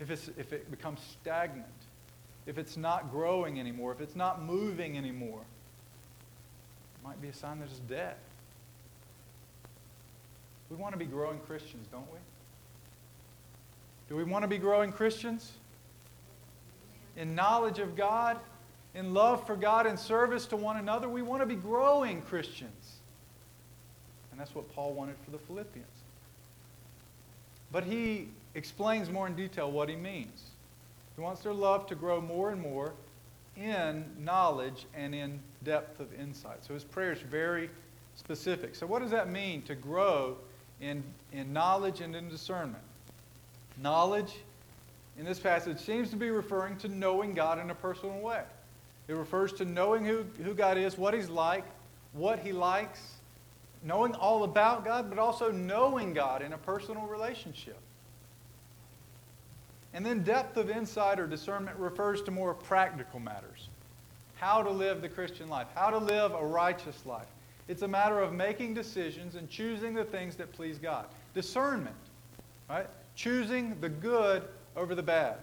If, 0.00 0.10
if 0.10 0.52
it 0.52 0.70
becomes 0.70 1.00
stagnant, 1.20 1.66
if 2.46 2.58
it's 2.58 2.76
not 2.76 3.12
growing 3.12 3.60
anymore, 3.60 3.92
if 3.92 4.00
it's 4.00 4.16
not 4.16 4.42
moving 4.42 4.98
anymore, 4.98 5.40
it 5.40 7.06
might 7.06 7.20
be 7.22 7.28
a 7.28 7.32
sign 7.32 7.60
that 7.60 7.68
it's 7.68 7.78
dead. 7.80 8.16
We 10.70 10.76
want 10.76 10.92
to 10.94 10.98
be 10.98 11.04
growing 11.04 11.38
Christians, 11.40 11.86
don't 11.92 12.10
we? 12.10 12.18
Do 14.12 14.18
we 14.18 14.24
want 14.24 14.42
to 14.42 14.48
be 14.48 14.58
growing 14.58 14.92
Christians? 14.92 15.52
In 17.16 17.34
knowledge 17.34 17.78
of 17.78 17.96
God, 17.96 18.36
in 18.94 19.14
love 19.14 19.46
for 19.46 19.56
God, 19.56 19.86
in 19.86 19.96
service 19.96 20.44
to 20.48 20.56
one 20.56 20.76
another, 20.76 21.08
we 21.08 21.22
want 21.22 21.40
to 21.40 21.46
be 21.46 21.54
growing 21.54 22.20
Christians. 22.20 22.96
And 24.30 24.38
that's 24.38 24.54
what 24.54 24.70
Paul 24.74 24.92
wanted 24.92 25.16
for 25.24 25.30
the 25.30 25.38
Philippians. 25.38 25.86
But 27.72 27.84
he 27.84 28.28
explains 28.54 29.08
more 29.08 29.26
in 29.26 29.34
detail 29.34 29.72
what 29.72 29.88
he 29.88 29.96
means. 29.96 30.50
He 31.16 31.22
wants 31.22 31.40
their 31.40 31.54
love 31.54 31.86
to 31.86 31.94
grow 31.94 32.20
more 32.20 32.50
and 32.50 32.60
more 32.60 32.92
in 33.56 34.04
knowledge 34.18 34.84
and 34.94 35.14
in 35.14 35.40
depth 35.64 36.00
of 36.00 36.12
insight. 36.20 36.62
So 36.66 36.74
his 36.74 36.84
prayer 36.84 37.12
is 37.12 37.20
very 37.20 37.70
specific. 38.16 38.74
So, 38.74 38.86
what 38.86 39.00
does 39.00 39.10
that 39.12 39.30
mean 39.30 39.62
to 39.62 39.74
grow 39.74 40.36
in, 40.82 41.02
in 41.32 41.54
knowledge 41.54 42.02
and 42.02 42.14
in 42.14 42.28
discernment? 42.28 42.84
Knowledge 43.80 44.34
in 45.18 45.24
this 45.24 45.38
passage 45.38 45.78
seems 45.78 46.10
to 46.10 46.16
be 46.16 46.30
referring 46.30 46.76
to 46.78 46.88
knowing 46.88 47.34
God 47.34 47.58
in 47.58 47.70
a 47.70 47.74
personal 47.74 48.18
way. 48.20 48.42
It 49.08 49.14
refers 49.14 49.52
to 49.54 49.64
knowing 49.64 50.04
who, 50.04 50.24
who 50.42 50.54
God 50.54 50.78
is, 50.78 50.96
what 50.96 51.14
He's 51.14 51.28
like, 51.28 51.64
what 52.12 52.38
He 52.38 52.52
likes, 52.52 53.14
knowing 53.82 54.14
all 54.14 54.44
about 54.44 54.84
God, 54.84 55.08
but 55.08 55.18
also 55.18 55.50
knowing 55.50 56.12
God 56.14 56.42
in 56.42 56.52
a 56.52 56.58
personal 56.58 57.06
relationship. 57.06 57.78
And 59.94 60.06
then 60.06 60.22
depth 60.22 60.56
of 60.56 60.70
insight 60.70 61.20
or 61.20 61.26
discernment 61.26 61.76
refers 61.78 62.22
to 62.22 62.30
more 62.30 62.54
practical 62.54 63.20
matters. 63.20 63.68
How 64.36 64.62
to 64.62 64.70
live 64.70 65.02
the 65.02 65.08
Christian 65.08 65.48
life, 65.48 65.66
how 65.74 65.90
to 65.90 65.98
live 65.98 66.32
a 66.32 66.44
righteous 66.44 67.04
life. 67.04 67.26
It's 67.68 67.82
a 67.82 67.88
matter 67.88 68.18
of 68.20 68.32
making 68.32 68.74
decisions 68.74 69.34
and 69.34 69.48
choosing 69.48 69.94
the 69.94 70.04
things 70.04 70.36
that 70.36 70.52
please 70.52 70.78
God. 70.78 71.06
Discernment, 71.34 71.94
right? 72.68 72.86
Choosing 73.14 73.78
the 73.80 73.88
good 73.88 74.42
over 74.76 74.94
the 74.94 75.02
bad. 75.02 75.36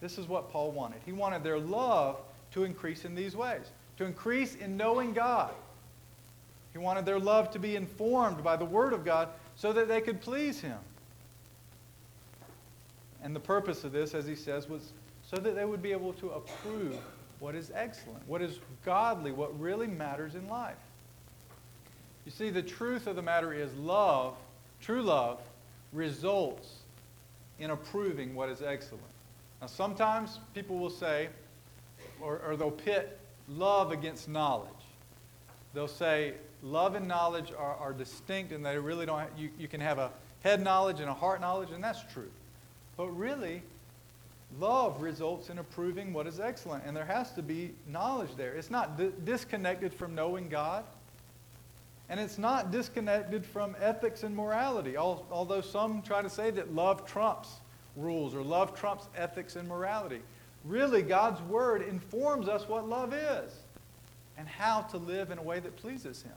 This 0.00 0.18
is 0.18 0.28
what 0.28 0.50
Paul 0.50 0.70
wanted. 0.70 1.00
He 1.04 1.12
wanted 1.12 1.42
their 1.42 1.58
love 1.58 2.18
to 2.52 2.64
increase 2.64 3.04
in 3.04 3.14
these 3.14 3.34
ways, 3.34 3.70
to 3.96 4.04
increase 4.04 4.54
in 4.54 4.76
knowing 4.76 5.12
God. 5.12 5.52
He 6.72 6.78
wanted 6.78 7.06
their 7.06 7.18
love 7.18 7.50
to 7.52 7.58
be 7.58 7.76
informed 7.76 8.42
by 8.42 8.56
the 8.56 8.64
Word 8.64 8.92
of 8.92 9.04
God 9.04 9.28
so 9.56 9.72
that 9.72 9.88
they 9.88 10.00
could 10.00 10.20
please 10.20 10.60
Him. 10.60 10.78
And 13.22 13.34
the 13.34 13.40
purpose 13.40 13.84
of 13.84 13.92
this, 13.92 14.14
as 14.14 14.26
he 14.26 14.36
says, 14.36 14.68
was 14.68 14.92
so 15.22 15.36
that 15.38 15.56
they 15.56 15.64
would 15.64 15.82
be 15.82 15.92
able 15.92 16.12
to 16.14 16.30
approve 16.30 16.98
what 17.40 17.54
is 17.54 17.72
excellent, 17.74 18.26
what 18.28 18.42
is 18.42 18.58
godly, 18.84 19.32
what 19.32 19.58
really 19.58 19.86
matters 19.86 20.34
in 20.34 20.46
life. 20.48 20.76
You 22.26 22.32
see, 22.32 22.50
the 22.50 22.62
truth 22.62 23.06
of 23.06 23.16
the 23.16 23.22
matter 23.22 23.52
is 23.52 23.72
love, 23.74 24.36
true 24.80 25.02
love, 25.02 25.40
results 25.92 26.83
in 27.58 27.70
approving 27.70 28.34
what 28.34 28.48
is 28.48 28.62
excellent. 28.62 29.04
Now, 29.60 29.66
sometimes 29.66 30.40
people 30.54 30.78
will 30.78 30.90
say, 30.90 31.28
or, 32.20 32.40
or 32.46 32.56
they'll 32.56 32.70
pit 32.70 33.18
love 33.48 33.92
against 33.92 34.28
knowledge. 34.28 34.70
They'll 35.72 35.88
say 35.88 36.34
love 36.62 36.94
and 36.94 37.06
knowledge 37.06 37.52
are, 37.56 37.76
are 37.76 37.92
distinct 37.92 38.52
and 38.52 38.64
they 38.64 38.78
really 38.78 39.06
don't, 39.06 39.28
you, 39.36 39.50
you 39.58 39.68
can 39.68 39.80
have 39.80 39.98
a 39.98 40.10
head 40.42 40.62
knowledge 40.62 41.00
and 41.00 41.08
a 41.08 41.14
heart 41.14 41.40
knowledge, 41.40 41.70
and 41.70 41.82
that's 41.82 42.02
true. 42.12 42.30
But 42.96 43.08
really, 43.08 43.62
love 44.60 45.00
results 45.02 45.50
in 45.50 45.58
approving 45.58 46.12
what 46.12 46.26
is 46.26 46.38
excellent, 46.38 46.84
and 46.84 46.96
there 46.96 47.04
has 47.04 47.32
to 47.32 47.42
be 47.42 47.72
knowledge 47.88 48.30
there. 48.36 48.54
It's 48.54 48.70
not 48.70 48.96
di- 48.98 49.10
disconnected 49.24 49.92
from 49.92 50.14
knowing 50.14 50.48
God, 50.48 50.84
and 52.08 52.20
it's 52.20 52.38
not 52.38 52.70
disconnected 52.70 53.46
from 53.46 53.74
ethics 53.80 54.22
and 54.22 54.36
morality, 54.36 54.96
although 54.96 55.60
some 55.60 56.02
try 56.02 56.22
to 56.22 56.30
say 56.30 56.50
that 56.50 56.74
love 56.74 57.06
trumps 57.06 57.60
rules 57.96 58.34
or 58.34 58.42
love 58.42 58.78
trumps 58.78 59.08
ethics 59.16 59.56
and 59.56 59.68
morality. 59.68 60.20
Really, 60.64 61.02
God's 61.02 61.40
Word 61.42 61.82
informs 61.82 62.48
us 62.48 62.68
what 62.68 62.88
love 62.88 63.12
is 63.12 63.52
and 64.36 64.48
how 64.48 64.82
to 64.82 64.96
live 64.96 65.30
in 65.30 65.38
a 65.38 65.42
way 65.42 65.60
that 65.60 65.76
pleases 65.76 66.22
Him. 66.22 66.32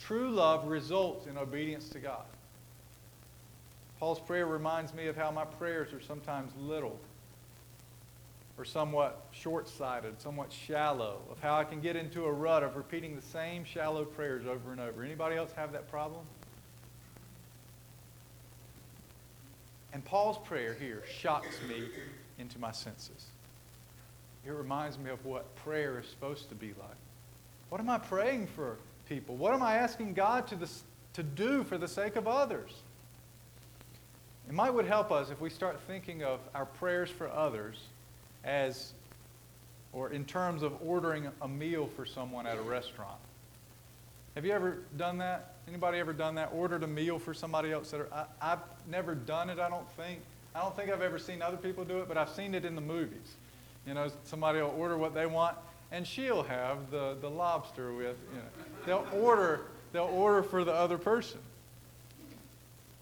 True 0.00 0.30
love 0.30 0.68
results 0.68 1.26
in 1.26 1.36
obedience 1.36 1.88
to 1.90 1.98
God. 1.98 2.24
Paul's 3.98 4.20
prayer 4.20 4.46
reminds 4.46 4.94
me 4.94 5.08
of 5.08 5.16
how 5.16 5.30
my 5.30 5.44
prayers 5.44 5.92
are 5.92 6.00
sometimes 6.00 6.52
little 6.60 6.98
or 8.58 8.64
somewhat 8.64 9.24
short-sighted, 9.30 10.20
somewhat 10.20 10.52
shallow, 10.52 11.20
of 11.30 11.38
how 11.40 11.54
I 11.54 11.62
can 11.62 11.80
get 11.80 11.94
into 11.94 12.24
a 12.24 12.32
rut 12.32 12.64
of 12.64 12.76
repeating 12.76 13.14
the 13.14 13.22
same 13.22 13.64
shallow 13.64 14.04
prayers 14.04 14.46
over 14.46 14.72
and 14.72 14.80
over. 14.80 15.04
Anybody 15.04 15.36
else 15.36 15.52
have 15.52 15.72
that 15.72 15.88
problem? 15.88 16.24
And 19.92 20.04
Paul's 20.04 20.38
prayer 20.46 20.74
here 20.74 21.04
shocks 21.20 21.56
me 21.68 21.88
into 22.38 22.58
my 22.58 22.72
senses. 22.72 23.26
It 24.44 24.50
reminds 24.50 24.98
me 24.98 25.10
of 25.10 25.24
what 25.24 25.54
prayer 25.56 26.00
is 26.00 26.08
supposed 26.08 26.48
to 26.48 26.54
be 26.54 26.68
like. 26.68 26.96
What 27.68 27.80
am 27.80 27.88
I 27.88 27.98
praying 27.98 28.48
for 28.48 28.76
people? 29.08 29.36
What 29.36 29.54
am 29.54 29.62
I 29.62 29.76
asking 29.76 30.14
God 30.14 30.48
to, 30.48 30.58
to 31.14 31.22
do 31.22 31.62
for 31.62 31.78
the 31.78 31.88
sake 31.88 32.16
of 32.16 32.26
others? 32.26 32.70
It 34.48 34.54
might 34.54 34.70
would 34.70 34.86
help 34.86 35.12
us 35.12 35.30
if 35.30 35.40
we 35.40 35.50
start 35.50 35.78
thinking 35.86 36.24
of 36.24 36.40
our 36.54 36.66
prayers 36.66 37.10
for 37.10 37.30
others 37.30 37.76
as, 38.44 38.92
or 39.92 40.10
in 40.10 40.24
terms 40.24 40.62
of 40.62 40.74
ordering 40.84 41.28
a 41.42 41.48
meal 41.48 41.88
for 41.96 42.06
someone 42.06 42.46
at 42.46 42.58
a 42.58 42.62
restaurant. 42.62 43.18
Have 44.34 44.44
you 44.44 44.52
ever 44.52 44.78
done 44.96 45.18
that? 45.18 45.54
Anybody 45.66 45.98
ever 45.98 46.12
done 46.12 46.36
that? 46.36 46.50
Ordered 46.54 46.82
a 46.82 46.86
meal 46.86 47.18
for 47.18 47.34
somebody 47.34 47.72
else? 47.72 47.90
That 47.90 48.00
are, 48.02 48.26
I, 48.40 48.50
have 48.50 48.62
never 48.88 49.14
done 49.14 49.50
it, 49.50 49.58
I 49.58 49.68
don't 49.68 49.90
think. 49.92 50.20
I 50.54 50.60
don't 50.60 50.74
think 50.76 50.90
I've 50.90 51.02
ever 51.02 51.18
seen 51.18 51.42
other 51.42 51.56
people 51.56 51.84
do 51.84 51.98
it, 51.98 52.08
but 52.08 52.16
I've 52.16 52.30
seen 52.30 52.54
it 52.54 52.64
in 52.64 52.74
the 52.74 52.80
movies. 52.80 53.34
You 53.86 53.94
know, 53.94 54.10
somebody 54.24 54.60
will 54.60 54.74
order 54.78 54.96
what 54.96 55.14
they 55.14 55.26
want, 55.26 55.56
and 55.90 56.06
she'll 56.06 56.42
have 56.42 56.90
the, 56.90 57.16
the 57.20 57.28
lobster 57.28 57.92
with, 57.92 58.16
you 58.32 58.38
know. 58.38 58.44
They'll 58.86 59.20
order, 59.20 59.62
they'll 59.92 60.04
order 60.04 60.42
for 60.42 60.64
the 60.64 60.72
other 60.72 60.98
person. 60.98 61.40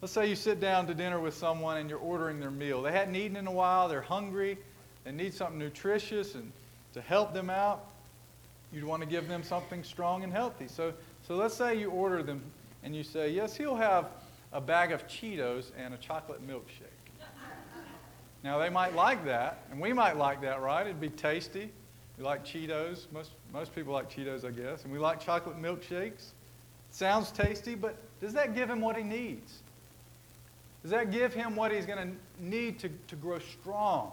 Let's 0.00 0.12
say 0.12 0.28
you 0.28 0.36
sit 0.36 0.60
down 0.60 0.86
to 0.88 0.94
dinner 0.94 1.18
with 1.18 1.34
someone 1.34 1.78
and 1.78 1.88
you're 1.88 1.98
ordering 1.98 2.38
their 2.38 2.50
meal. 2.50 2.82
They 2.82 2.92
hadn't 2.92 3.16
eaten 3.16 3.36
in 3.36 3.46
a 3.46 3.52
while, 3.52 3.88
they're 3.88 4.02
hungry, 4.02 4.58
they 5.06 5.12
need 5.12 5.32
something 5.32 5.58
nutritious, 5.58 6.34
and 6.34 6.50
to 6.92 7.00
help 7.00 7.32
them 7.32 7.48
out, 7.48 7.86
you'd 8.72 8.82
want 8.82 9.02
to 9.02 9.08
give 9.08 9.28
them 9.28 9.44
something 9.44 9.84
strong 9.84 10.24
and 10.24 10.32
healthy. 10.32 10.66
So, 10.66 10.92
so 11.28 11.36
let's 11.36 11.54
say 11.54 11.78
you 11.78 11.90
order 11.90 12.24
them 12.24 12.42
and 12.82 12.94
you 12.94 13.04
say, 13.04 13.30
Yes, 13.30 13.56
he'll 13.56 13.76
have 13.76 14.08
a 14.52 14.60
bag 14.60 14.90
of 14.90 15.06
Cheetos 15.06 15.70
and 15.78 15.94
a 15.94 15.96
chocolate 15.96 16.44
milkshake. 16.46 16.90
Now, 18.42 18.58
they 18.58 18.68
might 18.68 18.94
like 18.94 19.24
that, 19.24 19.62
and 19.70 19.80
we 19.80 19.92
might 19.92 20.16
like 20.16 20.40
that, 20.42 20.60
right? 20.60 20.86
It'd 20.86 21.00
be 21.00 21.08
tasty. 21.08 21.70
We 22.18 22.24
like 22.24 22.44
Cheetos. 22.44 23.06
Most, 23.12 23.30
most 23.52 23.74
people 23.74 23.92
like 23.92 24.10
Cheetos, 24.10 24.44
I 24.44 24.50
guess. 24.50 24.84
And 24.84 24.92
we 24.92 24.98
like 24.98 25.20
chocolate 25.20 25.60
milkshakes. 25.60 26.30
Sounds 26.90 27.30
tasty, 27.30 27.74
but 27.76 27.96
does 28.20 28.32
that 28.34 28.54
give 28.54 28.68
him 28.68 28.80
what 28.80 28.96
he 28.96 29.02
needs? 29.02 29.62
Does 30.82 30.90
that 30.90 31.10
give 31.10 31.32
him 31.32 31.56
what 31.56 31.72
he's 31.72 31.86
going 31.86 31.98
to 32.38 32.44
need 32.44 32.78
to 32.80 33.16
grow 33.16 33.38
strong, 33.38 34.12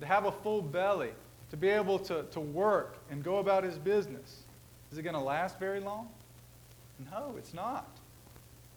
to 0.00 0.06
have 0.06 0.26
a 0.26 0.32
full 0.32 0.62
belly, 0.62 1.10
to 1.50 1.56
be 1.56 1.68
able 1.68 1.98
to, 2.00 2.24
to 2.24 2.40
work 2.40 2.98
and 3.10 3.22
go 3.22 3.38
about 3.38 3.64
his 3.64 3.78
business? 3.78 4.42
Is 4.92 4.98
it 4.98 5.02
going 5.02 5.14
to 5.14 5.20
last 5.20 5.58
very 5.58 5.80
long? 5.80 6.08
No, 7.10 7.34
it's 7.36 7.54
not. 7.54 7.86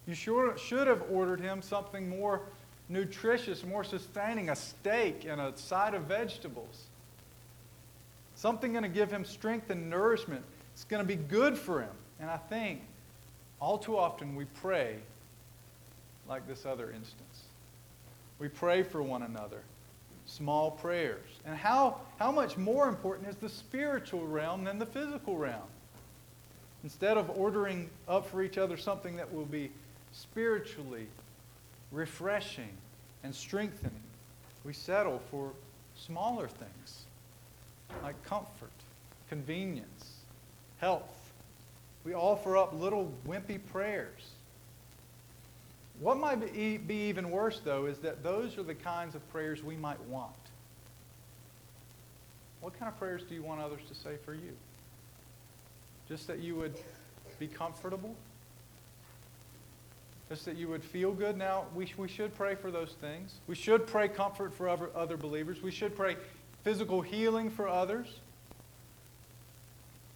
You 0.08 0.16
sure, 0.16 0.58
should 0.58 0.88
have 0.88 1.04
ordered 1.12 1.40
him 1.40 1.62
something 1.62 2.10
more 2.10 2.42
nutritious, 2.90 3.64
more 3.64 3.84
sustaining, 3.84 4.50
a 4.50 4.56
steak 4.56 5.26
and 5.28 5.40
a 5.40 5.56
side 5.56 5.94
of 5.94 6.04
vegetables. 6.04 6.86
Something 8.36 8.72
going 8.72 8.84
to 8.84 8.90
give 8.90 9.12
him 9.12 9.24
strength 9.24 9.70
and 9.70 9.90
nourishment. 9.90 10.44
It's 10.74 10.86
going 10.86 11.02
to 11.02 11.08
be 11.08 11.16
good 11.16 11.58
for 11.58 11.82
him. 11.82 11.92
And 12.20 12.30
I 12.30 12.38
think 12.38 12.82
all 13.62 13.78
too 13.78 13.98
often 13.98 14.36
we 14.36 14.46
pray 14.46 14.96
like 16.28 16.48
this 16.48 16.66
other 16.66 16.92
instance. 16.92 17.44
We 18.40 18.48
pray 18.48 18.84
for 18.84 19.04
one 19.04 19.24
another, 19.24 19.62
small 20.30 20.72
prayers. 20.72 21.26
And 21.46 21.58
how, 21.58 21.98
how 22.20 22.32
much 22.32 22.58
more 22.58 22.88
important 22.88 23.28
is 23.28 23.36
the 23.36 23.50
spiritual 23.50 24.26
realm 24.26 24.64
than 24.64 24.80
the 24.80 24.86
physical 24.86 25.38
realm? 25.38 25.68
Instead 26.84 27.18
of 27.18 27.30
ordering 27.32 27.90
up 28.08 28.30
for 28.30 28.42
each 28.42 28.58
other 28.58 28.78
something 28.78 29.18
that 29.18 29.34
will 29.34 29.46
be 29.46 29.72
spiritually 30.14 31.08
refreshing 31.92 32.70
and 33.24 33.34
strengthening, 33.34 33.92
we 34.64 34.74
settle 34.74 35.22
for 35.32 35.52
smaller 35.98 36.48
things 36.48 37.02
like 38.04 38.22
comfort, 38.24 38.72
convenience, 39.30 40.12
health. 40.78 41.32
We 42.06 42.14
offer 42.14 42.56
up 42.56 42.74
little 42.74 43.12
wimpy 43.28 43.60
prayers 43.72 44.32
what 46.00 46.18
might 46.18 46.54
be 46.54 46.96
even 46.96 47.30
worse, 47.30 47.62
though, 47.64 47.86
is 47.86 47.98
that 48.00 48.24
those 48.24 48.58
are 48.58 48.64
the 48.64 48.76
kinds 48.76 49.16
of 49.16 49.30
prayers 49.32 49.64
we 49.64 49.76
might 49.76 50.02
want. 50.04 50.34
What 52.62 52.78
kind 52.78 52.92
of 52.92 52.98
prayers 52.98 53.24
do 53.28 53.36
you 53.36 53.44
want 53.44 53.62
others 53.62 53.82
to 53.88 53.96
say 53.96 54.16
for 54.24 54.34
you? 54.34 54.54
Just 56.08 56.28
that 56.28 56.40
you 56.40 56.56
would 56.56 56.78
be 57.38 57.48
comfortable? 57.48 58.16
Just 60.30 60.46
that 60.46 60.58
you 60.58 60.68
would 60.68 60.84
feel 60.84 61.12
good? 61.12 61.38
Now, 61.38 61.66
we, 61.74 61.92
we 61.98 62.08
should 62.08 62.36
pray 62.36 62.56
for 62.56 62.72
those 62.72 62.96
things. 63.02 63.36
We 63.48 63.56
should 63.56 63.88
pray 63.88 64.08
comfort 64.08 64.54
for 64.54 64.70
other, 64.70 64.90
other 64.96 65.18
believers. 65.18 65.62
We 65.62 65.72
should 65.72 65.96
pray 65.96 66.18
physical 66.64 67.02
healing 67.02 67.50
for 67.50 67.68
others. 67.68 68.08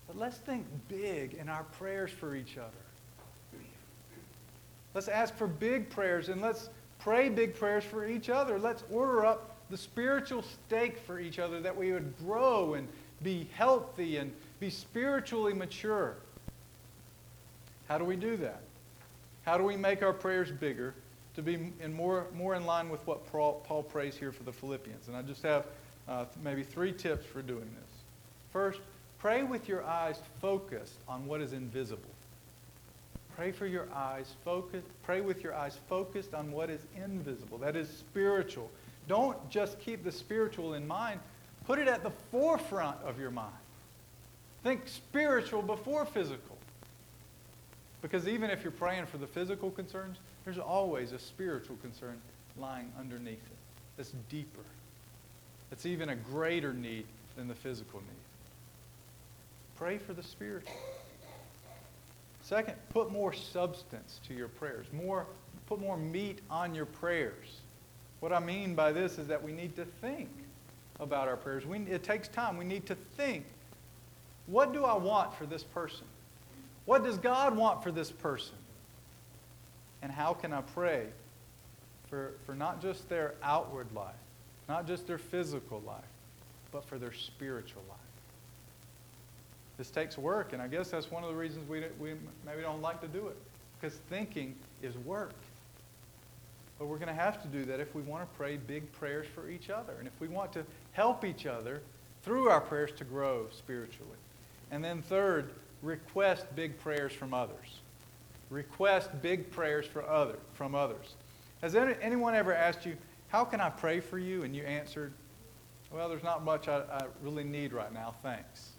But 0.08 0.18
let's 0.18 0.38
think 0.38 0.66
big 0.88 1.34
in 1.34 1.50
our 1.50 1.64
prayers 1.64 2.12
for 2.12 2.36
each 2.36 2.58
other. 2.58 2.72
Let's 4.94 5.08
ask 5.08 5.36
for 5.36 5.48
big 5.48 5.90
prayers 5.90 6.30
and 6.30 6.42
let's 6.42 6.70
pray 7.00 7.30
big 7.30 7.56
prayers 7.56 7.84
for 7.84 8.08
each 8.08 8.30
other. 8.30 8.60
Let's 8.60 8.84
order 8.92 9.26
up 9.26 9.58
the 9.70 9.78
spiritual 9.78 10.44
steak 10.44 10.98
for 11.00 11.20
each 11.20 11.40
other 11.40 11.60
that 11.62 11.76
we 11.76 11.92
would 11.92 12.14
grow 12.20 12.76
and 12.76 12.88
be 13.24 13.50
healthy 13.56 14.18
and 14.18 14.32
be 14.60 14.70
spiritually 14.70 15.54
mature. 15.54 16.16
How 17.88 17.98
do 17.98 18.06
we 18.06 18.16
do 18.16 18.38
that? 18.38 18.62
How 19.44 19.58
do 19.58 19.64
we 19.64 19.76
make 19.76 20.04
our 20.04 20.14
prayers 20.14 20.52
bigger 20.52 20.94
to 21.36 21.42
be 21.42 21.72
in 21.82 21.94
more, 21.94 22.28
more 22.34 22.56
in 22.56 22.66
line 22.66 22.90
with 22.90 23.06
what 23.08 23.26
Paul, 23.28 23.64
Paul 23.66 23.84
prays 23.84 24.16
here 24.16 24.32
for 24.32 24.44
the 24.44 24.54
Philippians? 24.54 25.08
And 25.08 25.18
I 25.18 25.22
just 25.22 25.42
have 25.44 25.66
uh, 26.08 26.26
maybe 26.44 26.64
three 26.64 26.94
tips 26.94 27.26
for 27.26 27.42
doing 27.42 27.70
this. 27.80 27.92
First, 28.52 28.80
pray 29.18 29.44
with 29.44 29.68
your 29.68 29.84
eyes 29.84 30.20
focused 30.40 31.00
on 31.08 31.26
what 31.26 31.42
is 31.42 31.54
invisible. 31.54 32.13
Pray 33.36 33.52
for 33.52 33.66
your 33.66 33.88
eyes 33.94 34.34
focused. 34.46 34.88
Pray 35.04 35.22
with 35.22 35.44
your 35.44 35.56
eyes 35.56 35.78
focused 35.90 36.34
on 36.34 36.52
what 36.52 36.70
is 36.70 36.82
invisible. 36.96 37.58
That 37.58 37.76
is 37.76 37.90
spiritual. 37.90 38.70
Don't 39.08 39.50
just 39.50 39.80
keep 39.80 40.04
the 40.04 40.12
spiritual 40.12 40.76
in 40.76 40.88
mind. 40.88 41.20
Put 41.66 41.80
it 41.80 41.88
at 41.88 42.04
the 42.04 42.12
forefront 42.32 42.98
of 43.04 43.20
your 43.20 43.32
mind. 43.32 43.54
Think 44.64 44.88
spiritual 44.88 45.62
before 45.62 46.06
physical. 46.06 46.58
Because 48.02 48.28
even 48.28 48.50
if 48.50 48.64
you're 48.64 48.72
praying 48.72 49.06
for 49.08 49.18
the 49.18 49.28
physical 49.28 49.72
concerns, 49.72 50.18
there's 50.46 50.58
always 50.58 51.12
a 51.12 51.20
spiritual 51.20 51.78
concern 51.82 52.20
lying 52.58 52.92
underneath 53.00 53.34
it 53.34 53.58
that's 53.98 54.14
deeper. 54.30 54.62
That's 55.70 55.86
even 55.86 56.10
a 56.10 56.16
greater 56.16 56.74
need 56.74 57.06
than 57.36 57.48
the 57.48 57.56
physical 57.56 58.00
need. 58.00 58.10
Pray 59.76 59.98
for 59.98 60.14
the 60.14 60.24
spiritual. 60.24 60.74
Second, 62.44 62.76
put 62.90 63.12
more 63.12 63.34
substance 63.34 64.20
to 64.28 64.34
your 64.36 64.50
prayers. 64.50 64.86
More, 64.94 65.26
put 65.66 65.80
more 65.80 65.98
meat 65.98 66.42
on 66.50 66.76
your 66.76 66.86
prayers. 66.86 67.62
What 68.20 68.32
I 68.32 68.40
mean 68.40 68.76
by 68.76 68.92
this 68.92 69.18
is 69.18 69.28
that 69.28 69.42
we 69.42 69.52
need 69.52 69.76
to 69.78 69.86
think. 69.86 70.30
about 71.00 71.28
our 71.28 71.38
prayers. 71.38 71.66
We, 71.66 71.80
it 71.80 72.04
takes 72.04 72.28
time. 72.28 72.58
We 72.58 72.66
need 72.66 72.86
to 72.86 72.96
think 73.18 73.46
what 74.46 74.74
do 74.74 74.84
I 74.84 74.96
want 74.96 75.34
for 75.36 75.46
this 75.46 75.64
person? 75.64 76.06
What 76.86 77.04
does 77.04 77.18
God 77.18 77.56
want 77.56 77.82
for 77.82 77.92
this 77.92 78.12
person? 78.12 78.56
And 80.02 80.12
how 80.12 80.34
can 80.34 80.52
I 80.52 80.62
pray 80.62 81.08
for, 82.10 82.34
for 82.46 82.54
not 82.54 82.82
just 82.82 83.08
their 83.08 83.36
outward 83.42 83.88
life, 83.96 84.16
not 84.68 84.86
just 84.86 85.08
their 85.08 85.18
physical 85.18 85.82
life, 85.88 86.04
but 86.72 86.84
for 86.84 87.00
their 87.00 87.14
spiritual 87.14 87.84
life? 87.88 88.00
This 89.78 89.90
takes 89.90 90.18
work, 90.18 90.54
and 90.54 90.62
I 90.62 90.68
guess 90.68 90.92
that's 90.92 91.10
one 91.10 91.24
of 91.24 91.30
the 91.30 91.36
reasons 91.36 91.68
we, 91.68 91.84
we 92.00 92.14
maybe 92.46 92.62
don't 92.62 92.82
like 92.82 93.02
to 93.02 93.08
do 93.08 93.28
it, 93.28 93.38
because 93.80 93.98
thinking 94.10 94.56
is 94.82 94.96
work. 95.00 95.34
But 96.78 96.88
we're 96.88 96.98
going 96.98 97.08
to 97.08 97.14
have 97.14 97.42
to 97.42 97.48
do 97.48 97.66
that 97.66 97.80
if 97.80 97.96
we 97.96 98.02
want 98.02 98.24
to 98.30 98.38
pray 98.38 98.58
big 98.58 98.92
prayers 98.94 99.26
for 99.34 99.50
each 99.50 99.70
other, 99.70 99.94
and 99.98 100.08
if 100.08 100.14
we 100.20 100.28
want 100.28 100.54
to 100.54 100.64
help 100.92 101.26
each 101.26 101.46
other 101.46 101.82
through 102.24 102.50
our 102.50 102.62
prayers 102.62 102.92
to 102.98 103.04
grow 103.04 103.48
spiritually. 103.52 104.18
And 104.72 104.84
then 104.84 105.02
third, 105.02 105.52
request 105.82 106.46
big 106.56 106.80
prayers 106.80 107.12
from 107.12 107.34
others. 107.34 107.80
Request 108.50 109.10
big 109.22 109.50
prayers 109.52 109.86
for 109.86 110.08
other, 110.08 110.38
from 110.54 110.76
others. 110.76 111.16
Has 111.62 111.76
anyone 111.76 112.36
ever 112.36 112.54
asked 112.54 112.86
you, 112.86 112.96
how 113.30 113.44
can 113.44 113.60
I 113.60 113.70
pray 113.70 114.00
for 114.00 114.20
you? 114.20 114.44
And 114.44 114.56
you 114.56 114.64
answered, 114.64 115.14
well, 115.92 116.10
there's 116.10 116.24
not 116.24 116.44
much 116.44 116.68
I, 116.68 116.82
I 116.92 117.06
really 117.22 117.44
need 117.44 117.74
right 117.74 117.94
now, 117.94 118.14
thanks. 118.22 118.73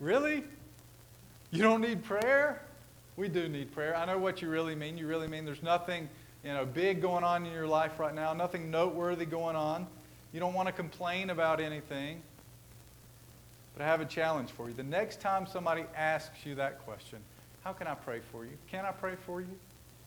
Really? 0.00 0.44
You 1.50 1.62
don't 1.62 1.80
need 1.80 2.04
prayer? 2.04 2.62
We 3.16 3.28
do 3.28 3.48
need 3.48 3.72
prayer. 3.72 3.96
I 3.96 4.04
know 4.04 4.18
what 4.18 4.42
you 4.42 4.48
really 4.48 4.74
mean. 4.74 4.96
You 4.96 5.06
really 5.06 5.28
mean 5.28 5.44
there's 5.44 5.62
nothing 5.62 6.08
you 6.44 6.52
know, 6.52 6.64
big 6.64 7.02
going 7.02 7.24
on 7.24 7.44
in 7.44 7.52
your 7.52 7.66
life 7.66 7.98
right 7.98 8.14
now, 8.14 8.32
nothing 8.32 8.70
noteworthy 8.70 9.24
going 9.24 9.56
on. 9.56 9.86
You 10.32 10.40
don't 10.40 10.54
want 10.54 10.68
to 10.68 10.72
complain 10.72 11.30
about 11.30 11.60
anything. 11.60 12.22
But 13.74 13.84
I 13.84 13.86
have 13.86 14.00
a 14.00 14.04
challenge 14.04 14.50
for 14.50 14.68
you. 14.68 14.74
The 14.74 14.82
next 14.82 15.20
time 15.20 15.46
somebody 15.46 15.84
asks 15.96 16.44
you 16.44 16.54
that 16.56 16.84
question, 16.84 17.18
how 17.64 17.72
can 17.72 17.86
I 17.86 17.94
pray 17.94 18.20
for 18.32 18.44
you? 18.44 18.52
Can 18.70 18.84
I 18.84 18.92
pray 18.92 19.14
for 19.26 19.40
you? 19.40 19.58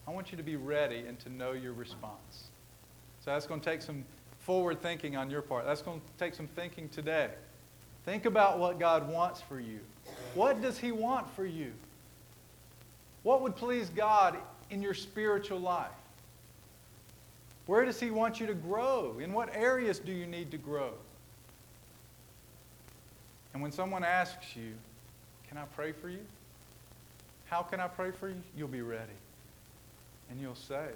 I 0.08 0.12
want 0.12 0.32
you 0.32 0.38
to 0.38 0.44
be 0.44 0.56
ready 0.56 1.06
and 1.08 1.20
to 1.20 1.30
know 1.30 1.52
your 1.52 1.74
response. 1.74 2.50
So 3.24 3.32
that's 3.32 3.46
going 3.46 3.60
to 3.62 3.70
take 3.70 3.82
some 3.82 4.04
forward 4.40 4.82
thinking 4.82 5.16
on 5.16 5.30
your 5.30 5.42
part. 5.42 5.66
That's 5.66 5.82
going 5.82 6.00
to 6.00 6.06
take 6.18 6.34
some 6.34 6.48
thinking 6.48 6.90
today. 6.90 7.30
Think 8.06 8.26
about 8.26 8.60
what 8.60 8.80
God 8.80 9.10
wants 9.10 9.42
for 9.42 9.60
you. 9.60 9.80
What 10.34 10.62
does 10.62 10.78
He 10.78 10.92
want 10.92 11.30
for 11.36 11.46
you? 11.46 11.72
What 13.24 13.42
would 13.42 13.56
please 13.56 13.90
God 13.90 14.38
in 14.70 14.82
your 14.82 14.94
spiritual 14.94 15.60
life? 15.60 15.92
Where 17.68 17.86
does 17.86 18.00
He 18.00 18.10
want 18.10 18.40
you 18.40 18.48
to 18.48 18.54
grow? 18.54 19.20
In 19.20 19.34
what 19.34 19.56
areas 19.56 20.00
do 20.00 20.12
you 20.12 20.26
need 20.26 20.52
to 20.52 20.58
grow? 20.58 20.94
And 23.54 23.62
when 23.62 23.72
someone 23.72 24.04
asks 24.04 24.56
you, 24.56 24.74
Can 25.48 25.58
I 25.58 25.66
pray 25.76 25.92
for 25.92 26.10
you? 26.10 26.26
How 27.46 27.62
can 27.62 27.80
I 27.80 27.88
pray 27.88 28.12
for 28.12 28.30
you? 28.30 28.42
You'll 28.56 28.70
be 28.70 28.82
ready. 28.82 29.12
And 30.30 30.40
you'll 30.40 30.56
say, 30.56 30.88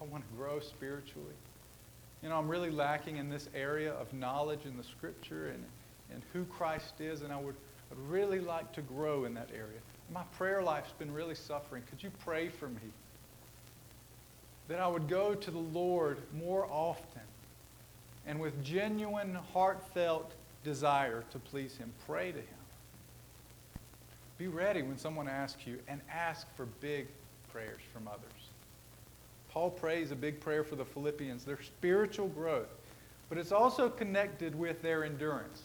I 0.00 0.04
want 0.04 0.24
to 0.28 0.36
grow 0.36 0.60
spiritually. 0.60 1.34
You 2.22 2.28
know, 2.28 2.38
I'm 2.38 2.48
really 2.48 2.70
lacking 2.70 3.16
in 3.16 3.28
this 3.28 3.48
area 3.54 3.92
of 3.94 4.12
knowledge 4.12 4.60
in 4.64 4.76
the 4.76 4.84
Scripture 4.84 5.48
and, 5.48 5.64
and 6.12 6.22
who 6.32 6.44
Christ 6.44 7.00
is, 7.00 7.22
and 7.22 7.32
I 7.32 7.40
would 7.40 7.56
I'd 7.92 7.98
really 8.10 8.40
like 8.40 8.72
to 8.72 8.80
grow 8.80 9.24
in 9.24 9.34
that 9.34 9.50
area. 9.52 9.78
My 10.10 10.22
prayer 10.38 10.62
life's 10.62 10.92
been 10.92 11.12
really 11.12 11.34
suffering. 11.34 11.82
Could 11.90 12.02
you 12.02 12.10
pray 12.24 12.48
for 12.48 12.68
me? 12.68 12.80
That 14.68 14.80
I 14.80 14.86
would 14.86 15.08
go 15.08 15.34
to 15.34 15.50
the 15.50 15.58
Lord 15.58 16.18
more 16.32 16.66
often 16.70 17.20
and 18.26 18.40
with 18.40 18.64
genuine, 18.64 19.36
heartfelt 19.52 20.32
desire 20.64 21.24
to 21.32 21.38
please 21.38 21.76
Him. 21.76 21.92
Pray 22.06 22.32
to 22.32 22.38
Him. 22.38 22.46
Be 24.38 24.46
ready 24.46 24.80
when 24.80 24.96
someone 24.96 25.28
asks 25.28 25.66
you 25.66 25.78
and 25.86 26.00
ask 26.10 26.46
for 26.56 26.66
big 26.80 27.08
prayers 27.52 27.80
from 27.92 28.08
others. 28.08 28.22
Paul 29.50 29.70
prays 29.70 30.12
a 30.12 30.16
big 30.16 30.40
prayer 30.40 30.64
for 30.64 30.76
the 30.76 30.84
Philippians, 30.84 31.44
their 31.44 31.60
spiritual 31.60 32.28
growth, 32.28 32.70
but 33.28 33.36
it's 33.36 33.52
also 33.52 33.90
connected 33.90 34.54
with 34.54 34.80
their 34.80 35.04
endurance. 35.04 35.62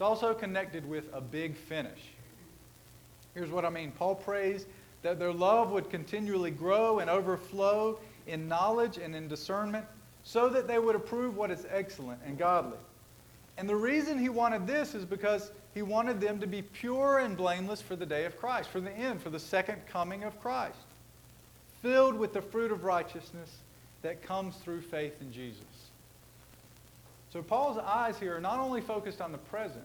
It's 0.00 0.06
also 0.06 0.32
connected 0.32 0.88
with 0.88 1.12
a 1.12 1.20
big 1.20 1.54
finish. 1.54 2.00
Here's 3.34 3.50
what 3.50 3.66
I 3.66 3.68
mean 3.68 3.92
Paul 3.92 4.14
prays 4.14 4.64
that 5.02 5.18
their 5.18 5.30
love 5.30 5.72
would 5.72 5.90
continually 5.90 6.50
grow 6.50 7.00
and 7.00 7.10
overflow 7.10 7.98
in 8.26 8.48
knowledge 8.48 8.96
and 8.96 9.14
in 9.14 9.28
discernment 9.28 9.84
so 10.24 10.48
that 10.48 10.66
they 10.66 10.78
would 10.78 10.96
approve 10.96 11.36
what 11.36 11.50
is 11.50 11.66
excellent 11.68 12.18
and 12.24 12.38
godly. 12.38 12.78
And 13.58 13.68
the 13.68 13.76
reason 13.76 14.18
he 14.18 14.30
wanted 14.30 14.66
this 14.66 14.94
is 14.94 15.04
because 15.04 15.52
he 15.74 15.82
wanted 15.82 16.18
them 16.18 16.40
to 16.40 16.46
be 16.46 16.62
pure 16.62 17.18
and 17.18 17.36
blameless 17.36 17.82
for 17.82 17.94
the 17.94 18.06
day 18.06 18.24
of 18.24 18.38
Christ, 18.38 18.70
for 18.70 18.80
the 18.80 18.92
end, 18.92 19.20
for 19.20 19.28
the 19.28 19.38
second 19.38 19.86
coming 19.86 20.24
of 20.24 20.40
Christ, 20.40 20.78
filled 21.82 22.14
with 22.14 22.32
the 22.32 22.40
fruit 22.40 22.72
of 22.72 22.84
righteousness 22.84 23.50
that 24.00 24.22
comes 24.22 24.56
through 24.56 24.80
faith 24.80 25.20
in 25.20 25.30
Jesus. 25.30 25.60
So 27.32 27.42
Paul's 27.42 27.78
eyes 27.78 28.18
here 28.18 28.36
are 28.36 28.40
not 28.40 28.58
only 28.58 28.80
focused 28.80 29.20
on 29.20 29.32
the 29.32 29.38
present, 29.38 29.84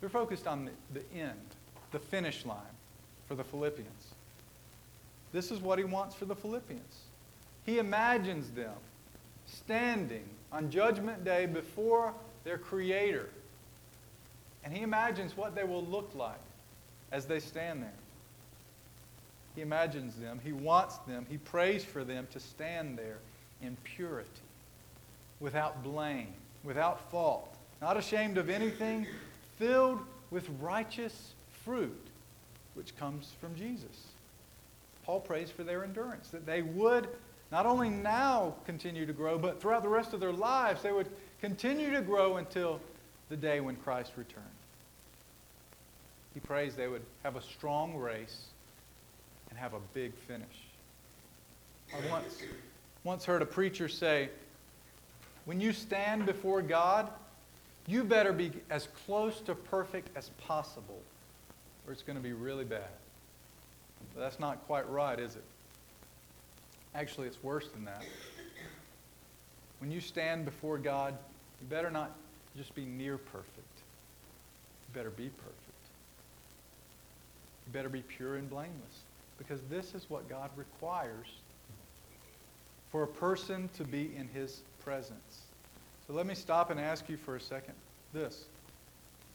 they're 0.00 0.08
focused 0.08 0.46
on 0.46 0.64
the, 0.64 1.00
the 1.00 1.18
end, 1.18 1.38
the 1.92 1.98
finish 1.98 2.44
line 2.46 2.58
for 3.28 3.34
the 3.34 3.44
Philippians. 3.44 4.14
This 5.32 5.50
is 5.50 5.60
what 5.60 5.78
he 5.78 5.84
wants 5.84 6.14
for 6.14 6.24
the 6.24 6.34
Philippians. 6.34 7.00
He 7.64 7.78
imagines 7.78 8.50
them 8.50 8.74
standing 9.46 10.24
on 10.50 10.70
Judgment 10.70 11.24
Day 11.24 11.46
before 11.46 12.14
their 12.44 12.58
Creator. 12.58 13.28
And 14.64 14.74
he 14.74 14.82
imagines 14.82 15.36
what 15.36 15.54
they 15.54 15.64
will 15.64 15.84
look 15.84 16.10
like 16.14 16.40
as 17.10 17.26
they 17.26 17.40
stand 17.40 17.82
there. 17.82 17.92
He 19.54 19.60
imagines 19.60 20.16
them, 20.16 20.40
he 20.42 20.52
wants 20.52 20.96
them, 20.98 21.26
he 21.28 21.36
prays 21.36 21.84
for 21.84 22.04
them 22.04 22.26
to 22.32 22.40
stand 22.40 22.98
there 22.98 23.18
in 23.60 23.76
purity, 23.84 24.28
without 25.40 25.82
blame, 25.82 26.32
without 26.64 27.10
fault, 27.10 27.56
not 27.80 27.96
ashamed 27.96 28.38
of 28.38 28.48
anything, 28.48 29.06
filled 29.58 30.00
with 30.30 30.48
righteous 30.60 31.34
fruit, 31.64 32.06
which 32.74 32.96
comes 32.96 33.32
from 33.40 33.54
Jesus. 33.54 34.06
Paul 35.04 35.20
prays 35.20 35.50
for 35.50 35.64
their 35.64 35.84
endurance, 35.84 36.28
that 36.28 36.46
they 36.46 36.62
would 36.62 37.08
not 37.50 37.66
only 37.66 37.90
now 37.90 38.54
continue 38.64 39.04
to 39.04 39.12
grow, 39.12 39.36
but 39.38 39.60
throughout 39.60 39.82
the 39.82 39.88
rest 39.88 40.14
of 40.14 40.20
their 40.20 40.32
lives, 40.32 40.82
they 40.82 40.92
would 40.92 41.08
continue 41.40 41.92
to 41.92 42.00
grow 42.00 42.36
until 42.38 42.80
the 43.28 43.36
day 43.36 43.60
when 43.60 43.76
Christ 43.76 44.12
returned. 44.16 44.46
He 46.34 46.40
prays 46.40 46.74
they 46.74 46.88
would 46.88 47.02
have 47.24 47.36
a 47.36 47.42
strong 47.42 47.94
race 47.96 48.46
and 49.50 49.58
have 49.58 49.74
a 49.74 49.80
big 49.92 50.14
finish. 50.26 50.46
I 51.92 52.10
once, 52.10 52.42
once 53.04 53.24
heard 53.26 53.42
a 53.42 53.46
preacher 53.46 53.86
say, 53.86 54.30
when 55.44 55.60
you 55.60 55.72
stand 55.72 56.26
before 56.26 56.62
God, 56.62 57.10
you 57.86 58.04
better 58.04 58.32
be 58.32 58.52
as 58.70 58.88
close 59.06 59.40
to 59.40 59.54
perfect 59.54 60.16
as 60.16 60.30
possible, 60.46 61.00
or 61.86 61.92
it's 61.92 62.02
going 62.02 62.16
to 62.16 62.22
be 62.22 62.32
really 62.32 62.64
bad. 62.64 62.88
But 64.14 64.20
that's 64.20 64.38
not 64.38 64.64
quite 64.66 64.88
right, 64.88 65.18
is 65.18 65.36
it? 65.36 65.44
Actually, 66.94 67.26
it's 67.26 67.42
worse 67.42 67.68
than 67.68 67.84
that. 67.84 68.04
When 69.80 69.90
you 69.90 70.00
stand 70.00 70.44
before 70.44 70.78
God, 70.78 71.16
you 71.60 71.66
better 71.68 71.90
not 71.90 72.12
just 72.56 72.74
be 72.74 72.84
near 72.84 73.18
perfect. 73.18 73.56
You 73.56 74.94
better 74.94 75.10
be 75.10 75.28
perfect. 75.28 75.58
You 77.66 77.72
better 77.72 77.88
be 77.88 78.02
pure 78.02 78.36
and 78.36 78.48
blameless. 78.48 79.00
Because 79.38 79.60
this 79.70 79.94
is 79.94 80.08
what 80.08 80.28
God 80.28 80.50
requires 80.56 81.26
for 82.92 83.02
a 83.02 83.08
person 83.08 83.70
to 83.76 83.84
be 83.84 84.10
in 84.16 84.28
his 84.28 84.60
presence. 84.84 85.42
So 86.06 86.12
let 86.12 86.26
me 86.26 86.34
stop 86.34 86.70
and 86.70 86.80
ask 86.80 87.08
you 87.08 87.16
for 87.16 87.36
a 87.36 87.40
second 87.40 87.74
this. 88.12 88.44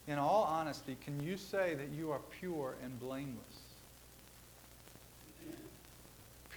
In 0.08 0.18
all 0.18 0.44
honesty, 0.44 0.96
can 1.04 1.22
you 1.22 1.36
say 1.36 1.76
that 1.76 1.90
you 1.90 2.12
are 2.12 2.22
pure 2.40 2.76
and 2.84 2.98
blameless? 3.00 3.36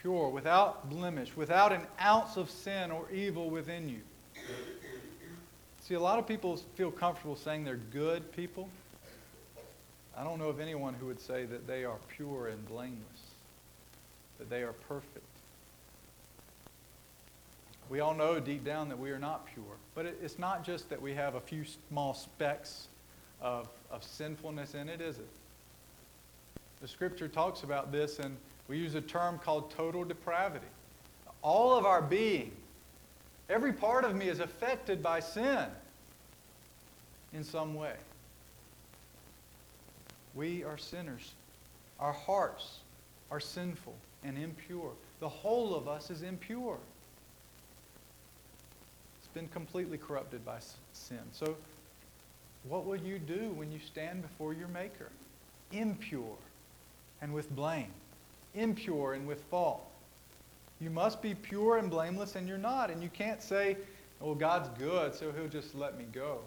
Pure, 0.01 0.31
without 0.31 0.89
blemish, 0.89 1.37
without 1.37 1.73
an 1.73 1.83
ounce 2.01 2.37
of 2.37 2.49
sin 2.49 2.91
or 2.91 3.11
evil 3.11 3.51
within 3.51 3.89
you. 3.89 4.01
See, 5.81 5.95
a 5.95 6.01
lot 6.01 6.19
of 6.19 6.27
people 6.27 6.57
feel 6.77 6.91
comfortable 6.91 7.37
saying 7.37 7.65
they're 7.65 7.81
good 7.93 8.31
people. 8.33 8.69
I 10.17 10.23
don't 10.23 10.39
know 10.39 10.49
of 10.49 10.61
anyone 10.61 10.95
who 10.95 11.07
would 11.07 11.21
say 11.21 11.45
that 11.47 11.67
they 11.67 11.85
are 11.85 11.99
pure 12.17 12.49
and 12.49 12.67
blameless, 12.69 13.01
that 14.39 14.49
they 14.49 14.63
are 14.63 14.75
perfect. 14.89 15.25
We 17.91 18.01
all 18.01 18.15
know 18.15 18.41
deep 18.41 18.65
down 18.65 18.89
that 18.89 18.99
we 18.99 19.11
are 19.11 19.19
not 19.19 19.47
pure. 19.53 19.77
But 19.95 20.07
it's 20.07 20.39
not 20.39 20.65
just 20.65 20.89
that 20.89 21.03
we 21.03 21.13
have 21.13 21.35
a 21.35 21.41
few 21.41 21.65
small 21.89 22.15
specks 22.15 22.89
of, 23.43 23.69
of 23.91 24.03
sinfulness 24.03 24.75
in 24.75 24.89
it, 24.89 25.03
is 25.03 25.19
it? 25.19 25.29
The 26.81 26.89
scripture 26.89 27.29
talks 27.29 27.63
about 27.63 27.93
this, 27.93 28.19
and 28.19 28.35
we 28.69 28.79
use 28.79 28.95
a 28.95 29.03
term 29.03 29.39
called 29.39 29.71
total 29.71 30.05
depravity. 30.05 30.67
All 31.43 31.77
of 31.77 31.85
our 31.85 32.01
being 32.01 32.53
Every 33.51 33.73
part 33.73 34.05
of 34.05 34.15
me 34.15 34.29
is 34.29 34.39
affected 34.39 35.03
by 35.03 35.19
sin. 35.19 35.67
in 37.33 37.45
some 37.45 37.75
way. 37.75 37.95
We 40.35 40.63
are 40.65 40.79
sinners. 40.79 41.33
Our 41.99 42.13
hearts 42.13 42.79
are 43.31 43.41
sinful 43.41 43.95
and 44.25 44.39
impure. 44.39 44.93
The 45.19 45.29
whole 45.29 45.75
of 45.75 45.89
us 45.89 46.11
is 46.11 46.23
impure. 46.23 46.79
Been 49.35 49.49
completely 49.49 49.97
corrupted 49.97 50.45
by 50.45 50.59
sin. 50.93 51.21
So, 51.33 51.57
what 52.69 52.85
will 52.85 52.97
you 52.97 53.19
do 53.19 53.51
when 53.55 53.71
you 53.71 53.79
stand 53.79 54.23
before 54.23 54.53
your 54.53 54.69
Maker? 54.69 55.11
Impure 55.73 56.37
and 57.23 57.33
with 57.33 57.55
blame, 57.55 57.93
impure 58.55 59.15
and 59.15 59.27
with 59.27 59.43
fault. 59.45 59.87
You 60.81 60.91
must 60.91 61.21
be 61.21 61.35
pure 61.35 61.77
and 61.77 61.91
blameless, 61.91 62.37
and 62.37 62.49
you're 62.49 62.59
not. 62.59 62.91
And 62.91 63.03
you 63.03 63.11
can't 63.11 63.43
say, 63.43 63.77
well, 64.19 64.35
God's 64.35 64.71
good, 64.79 65.15
so 65.15 65.31
he'll 65.31 65.49
just 65.49 65.75
let 65.75 65.99
me 65.99 66.05
go. 66.13 66.41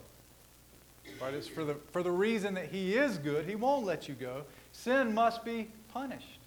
But 1.19 1.33
it's 1.33 1.47
for 1.47 1.63
the, 1.63 1.75
for 1.91 2.01
the 2.01 2.11
reason 2.11 2.53
that 2.55 2.67
he 2.71 2.95
is 2.95 3.17
good, 3.17 3.45
he 3.45 3.55
won't 3.55 3.85
let 3.85 4.07
you 4.07 4.15
go. 4.15 4.43
Sin 4.71 5.13
must 5.13 5.45
be 5.45 5.69
punished. 5.93 6.39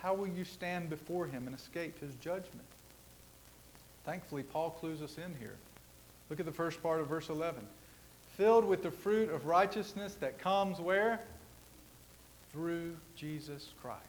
How 0.00 0.14
will 0.14 0.28
you 0.28 0.44
stand 0.44 0.90
before 0.90 1.26
him 1.26 1.46
and 1.46 1.54
escape 1.54 1.98
his 2.00 2.14
judgment? 2.16 2.66
Thankfully, 4.04 4.42
Paul 4.42 4.70
clues 4.70 5.02
us 5.02 5.16
in 5.16 5.34
here. 5.38 5.56
Look 6.30 6.40
at 6.40 6.46
the 6.46 6.52
first 6.52 6.82
part 6.82 7.00
of 7.00 7.08
verse 7.08 7.28
11. 7.28 7.62
Filled 8.36 8.64
with 8.64 8.82
the 8.82 8.90
fruit 8.90 9.30
of 9.30 9.46
righteousness 9.46 10.16
that 10.20 10.38
comes 10.38 10.80
where? 10.80 11.20
Through 12.52 12.96
Jesus 13.16 13.68
Christ. 13.80 14.00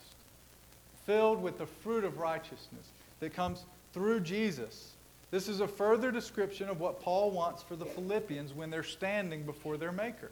Filled 1.05 1.41
with 1.41 1.57
the 1.59 1.65
fruit 1.65 2.03
of 2.03 2.17
righteousness 2.17 2.87
that 3.19 3.33
comes 3.33 3.65
through 3.93 4.21
Jesus. 4.21 4.91
This 5.31 5.47
is 5.47 5.59
a 5.59 5.67
further 5.67 6.11
description 6.11 6.69
of 6.69 6.79
what 6.79 7.01
Paul 7.01 7.31
wants 7.31 7.63
for 7.63 7.75
the 7.75 7.85
Philippians 7.85 8.53
when 8.53 8.69
they're 8.69 8.83
standing 8.83 9.43
before 9.43 9.77
their 9.77 9.91
Maker. 9.91 10.31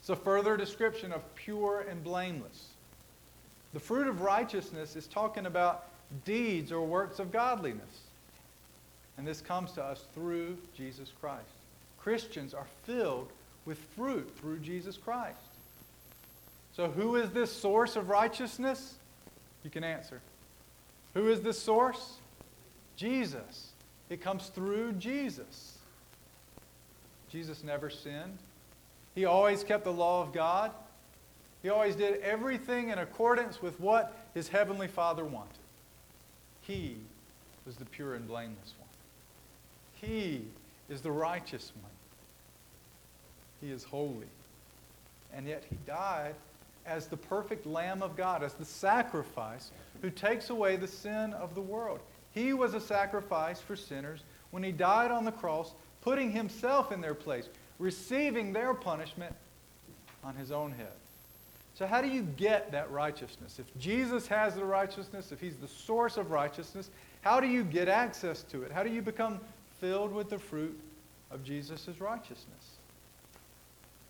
It's 0.00 0.10
a 0.10 0.16
further 0.16 0.56
description 0.56 1.12
of 1.12 1.22
pure 1.34 1.86
and 1.88 2.02
blameless. 2.02 2.68
The 3.74 3.80
fruit 3.80 4.06
of 4.06 4.22
righteousness 4.22 4.96
is 4.96 5.06
talking 5.06 5.46
about 5.46 5.86
deeds 6.24 6.72
or 6.72 6.86
works 6.86 7.18
of 7.18 7.30
godliness. 7.30 8.07
And 9.18 9.26
this 9.26 9.40
comes 9.40 9.72
to 9.72 9.82
us 9.82 10.04
through 10.14 10.56
Jesus 10.76 11.12
Christ. 11.20 11.42
Christians 11.98 12.54
are 12.54 12.66
filled 12.84 13.30
with 13.66 13.78
fruit 13.96 14.32
through 14.40 14.60
Jesus 14.60 14.96
Christ. 14.96 15.36
So, 16.74 16.88
who 16.88 17.16
is 17.16 17.30
this 17.30 17.52
source 17.52 17.96
of 17.96 18.08
righteousness? 18.08 18.94
You 19.64 19.70
can 19.70 19.82
answer. 19.82 20.20
Who 21.14 21.28
is 21.28 21.40
this 21.40 21.58
source? 21.58 22.14
Jesus. 22.96 23.72
It 24.08 24.20
comes 24.20 24.46
through 24.46 24.92
Jesus. 24.92 25.76
Jesus 27.28 27.64
never 27.64 27.90
sinned. 27.90 28.38
He 29.14 29.24
always 29.24 29.64
kept 29.64 29.82
the 29.84 29.92
law 29.92 30.22
of 30.22 30.32
God. 30.32 30.70
He 31.62 31.70
always 31.70 31.96
did 31.96 32.20
everything 32.20 32.90
in 32.90 32.98
accordance 32.98 33.60
with 33.60 33.78
what 33.80 34.16
his 34.32 34.48
heavenly 34.48 34.86
Father 34.86 35.24
wanted. 35.24 35.58
He 36.62 36.96
was 37.66 37.76
the 37.76 37.84
pure 37.84 38.14
and 38.14 38.26
blameless. 38.28 38.74
He 40.00 40.42
is 40.88 41.00
the 41.00 41.10
righteous 41.10 41.72
one. 41.80 41.90
He 43.60 43.70
is 43.70 43.84
holy. 43.84 44.26
And 45.32 45.46
yet 45.46 45.64
he 45.68 45.76
died 45.86 46.34
as 46.86 47.06
the 47.06 47.16
perfect 47.16 47.66
Lamb 47.66 48.02
of 48.02 48.16
God, 48.16 48.42
as 48.42 48.54
the 48.54 48.64
sacrifice 48.64 49.70
who 50.00 50.10
takes 50.10 50.50
away 50.50 50.76
the 50.76 50.88
sin 50.88 51.34
of 51.34 51.54
the 51.54 51.60
world. 51.60 52.00
He 52.32 52.52
was 52.52 52.74
a 52.74 52.80
sacrifice 52.80 53.60
for 53.60 53.76
sinners 53.76 54.20
when 54.50 54.62
he 54.62 54.72
died 54.72 55.10
on 55.10 55.24
the 55.24 55.32
cross, 55.32 55.74
putting 56.00 56.30
himself 56.30 56.92
in 56.92 57.00
their 57.00 57.14
place, 57.14 57.48
receiving 57.78 58.52
their 58.52 58.72
punishment 58.72 59.34
on 60.24 60.34
his 60.34 60.50
own 60.50 60.72
head. 60.72 60.92
So, 61.74 61.86
how 61.86 62.00
do 62.00 62.08
you 62.08 62.22
get 62.22 62.72
that 62.72 62.90
righteousness? 62.90 63.58
If 63.58 63.66
Jesus 63.78 64.26
has 64.26 64.54
the 64.56 64.64
righteousness, 64.64 65.30
if 65.30 65.40
he's 65.40 65.56
the 65.56 65.68
source 65.68 66.16
of 66.16 66.30
righteousness, 66.30 66.90
how 67.20 67.38
do 67.38 67.46
you 67.46 67.62
get 67.62 67.88
access 67.88 68.42
to 68.44 68.62
it? 68.62 68.72
How 68.72 68.82
do 68.82 68.90
you 68.90 69.02
become 69.02 69.38
filled 69.80 70.12
with 70.12 70.30
the 70.30 70.38
fruit 70.38 70.78
of 71.30 71.44
Jesus' 71.44 71.88
righteousness? 72.00 72.76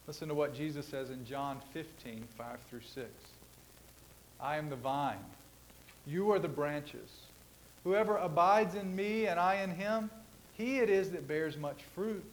Listen 0.07 0.29
to 0.29 0.35
what 0.35 0.55
Jesus 0.55 0.87
says 0.87 1.11
in 1.11 1.25
John 1.25 1.61
15, 1.73 2.25
5 2.37 2.59
through 2.71 2.81
6. 2.95 3.07
I 4.41 4.57
am 4.57 4.71
the 4.71 4.77
vine, 4.77 5.25
you 6.07 6.33
are 6.33 6.39
the 6.39 6.49
branches. 6.49 7.11
Whoever 7.85 8.17
abides 8.17 8.75
in 8.75 8.95
me 8.95 9.27
and 9.27 9.39
I 9.39 9.57
in 9.57 9.71
him, 9.71 10.11
he 10.55 10.79
it 10.79 10.91
is 10.91 11.11
that 11.11 11.29
bears 11.29 11.57
much 11.57 11.83
fruit. 11.95 12.25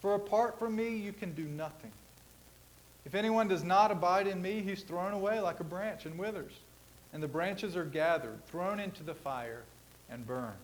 For 0.00 0.14
apart 0.14 0.58
from 0.58 0.74
me, 0.74 0.96
you 0.96 1.12
can 1.12 1.32
do 1.32 1.44
nothing. 1.44 1.92
If 3.04 3.14
anyone 3.14 3.48
does 3.48 3.64
not 3.64 3.90
abide 3.90 4.26
in 4.26 4.40
me, 4.40 4.60
he's 4.60 4.82
thrown 4.82 5.12
away 5.12 5.40
like 5.40 5.60
a 5.60 5.64
branch 5.64 6.06
and 6.06 6.18
withers. 6.18 6.52
And 7.12 7.22
the 7.22 7.28
branches 7.28 7.76
are 7.76 7.84
gathered, 7.84 8.44
thrown 8.46 8.80
into 8.80 9.02
the 9.02 9.14
fire, 9.14 9.62
and 10.10 10.26
burned. 10.26 10.54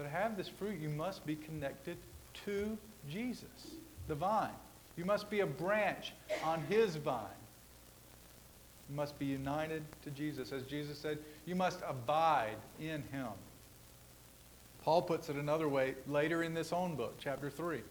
So 0.00 0.04
to 0.04 0.12
have 0.12 0.34
this 0.34 0.48
fruit, 0.48 0.80
you 0.80 0.88
must 0.88 1.26
be 1.26 1.36
connected 1.36 1.98
to 2.46 2.78
Jesus, 3.10 3.74
the 4.08 4.14
vine. 4.14 4.48
You 4.96 5.04
must 5.04 5.28
be 5.28 5.40
a 5.40 5.46
branch 5.46 6.14
on 6.42 6.62
his 6.70 6.96
vine. 6.96 7.26
You 8.88 8.96
must 8.96 9.18
be 9.18 9.26
united 9.26 9.82
to 10.04 10.10
Jesus. 10.10 10.52
As 10.52 10.62
Jesus 10.62 10.96
said, 10.96 11.18
you 11.44 11.54
must 11.54 11.80
abide 11.86 12.56
in 12.80 13.02
him. 13.12 13.28
Paul 14.82 15.02
puts 15.02 15.28
it 15.28 15.36
another 15.36 15.68
way 15.68 15.96
later 16.06 16.44
in 16.44 16.54
this 16.54 16.72
own 16.72 16.96
book, 16.96 17.16
chapter 17.18 17.50
3. 17.50 17.82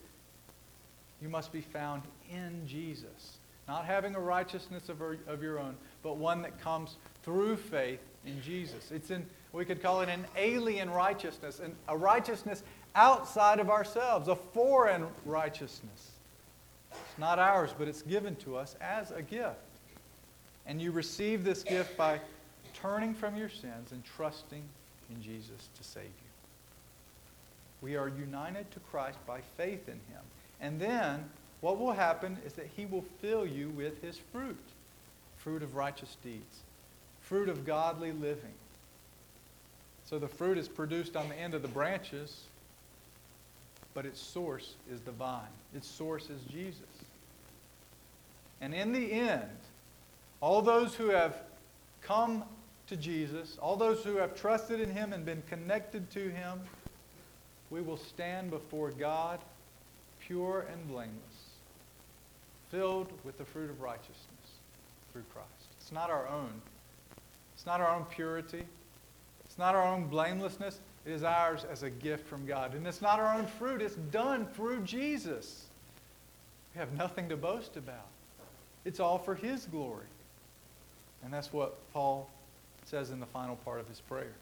You 1.22 1.28
must 1.28 1.52
be 1.52 1.60
found 1.60 2.02
in 2.28 2.66
Jesus. 2.66 3.38
Not 3.68 3.84
having 3.84 4.16
a 4.16 4.20
righteousness 4.20 4.88
of, 4.88 5.00
of 5.28 5.44
your 5.44 5.60
own, 5.60 5.76
but 6.02 6.16
one 6.16 6.42
that 6.42 6.60
comes 6.60 6.96
through 7.22 7.56
faith 7.56 8.00
in 8.26 8.42
Jesus. 8.42 8.90
It's 8.90 9.12
in, 9.12 9.24
we 9.52 9.64
could 9.64 9.82
call 9.82 10.00
it 10.00 10.08
an 10.08 10.24
alien 10.36 10.90
righteousness, 10.90 11.60
an, 11.60 11.74
a 11.88 11.96
righteousness 11.96 12.62
outside 12.94 13.60
of 13.60 13.70
ourselves, 13.70 14.28
a 14.28 14.36
foreign 14.36 15.06
righteousness. 15.24 16.10
It's 16.90 17.18
not 17.18 17.38
ours, 17.38 17.74
but 17.76 17.88
it's 17.88 18.02
given 18.02 18.36
to 18.36 18.56
us 18.56 18.76
as 18.80 19.10
a 19.10 19.22
gift. 19.22 19.56
And 20.66 20.80
you 20.80 20.92
receive 20.92 21.44
this 21.44 21.62
gift 21.62 21.96
by 21.96 22.20
turning 22.74 23.14
from 23.14 23.36
your 23.36 23.48
sins 23.48 23.92
and 23.92 24.04
trusting 24.04 24.62
in 25.10 25.22
Jesus 25.22 25.68
to 25.76 25.84
save 25.84 26.04
you. 26.04 26.10
We 27.82 27.96
are 27.96 28.08
united 28.08 28.70
to 28.72 28.80
Christ 28.80 29.18
by 29.26 29.40
faith 29.56 29.88
in 29.88 29.94
him. 29.94 30.22
And 30.60 30.80
then 30.80 31.24
what 31.60 31.78
will 31.78 31.92
happen 31.92 32.38
is 32.46 32.52
that 32.54 32.68
he 32.76 32.86
will 32.86 33.04
fill 33.20 33.46
you 33.46 33.70
with 33.70 34.00
his 34.02 34.18
fruit 34.32 34.58
fruit 35.40 35.62
of 35.62 35.74
righteous 35.74 36.18
deeds, 36.22 36.58
fruit 37.22 37.48
of 37.48 37.64
godly 37.64 38.12
living. 38.12 38.52
So 40.10 40.18
the 40.18 40.26
fruit 40.26 40.58
is 40.58 40.66
produced 40.66 41.14
on 41.16 41.28
the 41.28 41.36
end 41.36 41.54
of 41.54 41.62
the 41.62 41.68
branches, 41.68 42.40
but 43.94 44.04
its 44.04 44.20
source 44.20 44.74
is 44.92 45.00
the 45.02 45.12
vine. 45.12 45.46
Its 45.72 45.86
source 45.86 46.30
is 46.30 46.40
Jesus. 46.50 46.80
And 48.60 48.74
in 48.74 48.92
the 48.92 49.12
end, 49.12 49.56
all 50.40 50.62
those 50.62 50.96
who 50.96 51.10
have 51.10 51.36
come 52.02 52.42
to 52.88 52.96
Jesus, 52.96 53.56
all 53.62 53.76
those 53.76 54.02
who 54.02 54.16
have 54.16 54.34
trusted 54.34 54.80
in 54.80 54.90
him 54.90 55.12
and 55.12 55.24
been 55.24 55.44
connected 55.48 56.10
to 56.10 56.28
him, 56.28 56.60
we 57.70 57.80
will 57.80 57.96
stand 57.96 58.50
before 58.50 58.90
God 58.90 59.38
pure 60.18 60.66
and 60.72 60.88
blameless, 60.88 61.14
filled 62.72 63.12
with 63.22 63.38
the 63.38 63.44
fruit 63.44 63.70
of 63.70 63.80
righteousness 63.80 64.16
through 65.12 65.24
Christ. 65.32 65.48
It's 65.80 65.92
not 65.92 66.10
our 66.10 66.26
own. 66.26 66.50
It's 67.54 67.64
not 67.64 67.80
our 67.80 67.94
own 67.94 68.06
purity. 68.06 68.64
It's 69.50 69.58
not 69.58 69.74
our 69.74 69.82
own 69.82 70.04
blamelessness. 70.06 70.78
It 71.04 71.10
is 71.10 71.24
ours 71.24 71.66
as 71.68 71.82
a 71.82 71.90
gift 71.90 72.24
from 72.28 72.46
God. 72.46 72.74
And 72.74 72.86
it's 72.86 73.02
not 73.02 73.18
our 73.18 73.36
own 73.36 73.46
fruit. 73.46 73.82
It's 73.82 73.96
done 73.96 74.46
through 74.54 74.82
Jesus. 74.82 75.66
We 76.72 76.78
have 76.78 76.92
nothing 76.92 77.28
to 77.30 77.36
boast 77.36 77.76
about. 77.76 78.06
It's 78.84 79.00
all 79.00 79.18
for 79.18 79.34
His 79.34 79.66
glory. 79.66 80.06
And 81.24 81.32
that's 81.32 81.52
what 81.52 81.76
Paul 81.92 82.30
says 82.84 83.10
in 83.10 83.18
the 83.18 83.26
final 83.26 83.56
part 83.56 83.80
of 83.80 83.88
his 83.88 84.00
prayer. 84.00 84.32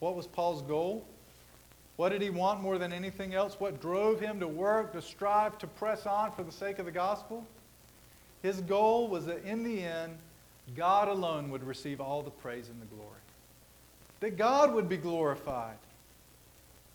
What 0.00 0.16
was 0.16 0.26
Paul's 0.26 0.62
goal? 0.62 1.04
What 1.96 2.08
did 2.08 2.22
he 2.22 2.30
want 2.30 2.62
more 2.62 2.78
than 2.78 2.92
anything 2.92 3.34
else? 3.34 3.60
What 3.60 3.80
drove 3.80 4.20
him 4.20 4.40
to 4.40 4.48
work, 4.48 4.94
to 4.94 5.02
strive, 5.02 5.58
to 5.58 5.66
press 5.66 6.06
on 6.06 6.32
for 6.32 6.42
the 6.42 6.50
sake 6.50 6.78
of 6.78 6.86
the 6.86 6.92
gospel? 6.92 7.46
His 8.42 8.60
goal 8.62 9.08
was 9.08 9.26
that 9.26 9.44
in 9.44 9.62
the 9.62 9.82
end, 9.82 10.16
God 10.74 11.08
alone 11.08 11.50
would 11.50 11.62
receive 11.62 12.00
all 12.00 12.22
the 12.22 12.30
praise 12.30 12.68
and 12.68 12.80
the 12.80 12.86
glory. 12.86 13.10
That 14.24 14.38
God 14.38 14.72
would 14.72 14.88
be 14.88 14.96
glorified. 14.96 15.76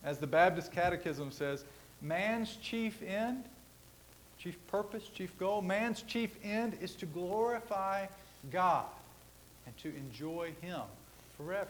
As 0.04 0.18
the 0.18 0.26
Baptist 0.26 0.72
Catechism 0.72 1.32
says, 1.32 1.63
man's 2.02 2.56
chief 2.56 3.04
end, 3.04 3.44
chief 4.39 4.58
purpose, 4.65 5.04
chief 5.13 5.38
goal, 5.38 5.62
man's 5.62 6.02
chief 6.02 6.32
end 6.44 6.76
is 6.82 6.96
to 6.96 7.06
glorify 7.06 8.08
God 8.52 8.88
and 9.68 9.78
to 9.78 9.89
enjoy 9.96 10.54
Him 10.60 10.82
forever. 11.38 11.70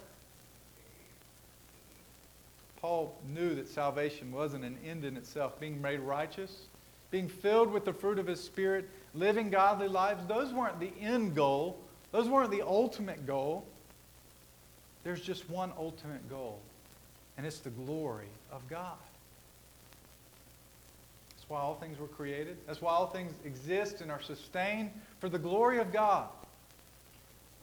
Paul 2.79 3.13
knew 3.27 3.53
that 3.55 3.67
salvation 3.67 4.31
wasn't 4.31 4.63
an 4.63 4.77
end 4.87 5.03
in 5.03 5.17
itself. 5.17 5.59
Being 5.59 5.81
made 5.81 5.99
righteous, 5.99 6.67
being 7.11 7.27
filled 7.27 7.69
with 7.69 7.83
the 7.83 7.91
fruit 7.91 8.17
of 8.17 8.27
his 8.27 8.41
Spirit, 8.41 8.89
living 9.13 9.49
godly 9.49 9.89
lives, 9.89 10.25
those 10.25 10.53
weren't 10.53 10.79
the 10.79 10.93
end 11.01 11.35
goal. 11.35 11.77
Those 12.13 12.29
weren't 12.29 12.49
the 12.49 12.61
ultimate 12.61 13.27
goal. 13.27 13.65
There's 15.03 15.21
just 15.21 15.49
one 15.49 15.71
ultimate 15.77 16.29
goal, 16.29 16.59
and 17.37 17.45
it's 17.45 17.59
the 17.59 17.69
glory 17.69 18.27
of 18.51 18.67
God. 18.69 18.97
That's 21.35 21.49
why 21.49 21.59
all 21.59 21.75
things 21.75 21.99
were 21.99 22.07
created. 22.07 22.57
That's 22.67 22.81
why 22.81 22.91
all 22.91 23.07
things 23.07 23.33
exist 23.45 24.01
and 24.01 24.11
are 24.11 24.21
sustained 24.21 24.91
for 25.19 25.29
the 25.29 25.39
glory 25.39 25.79
of 25.79 25.91
God. 25.91 26.27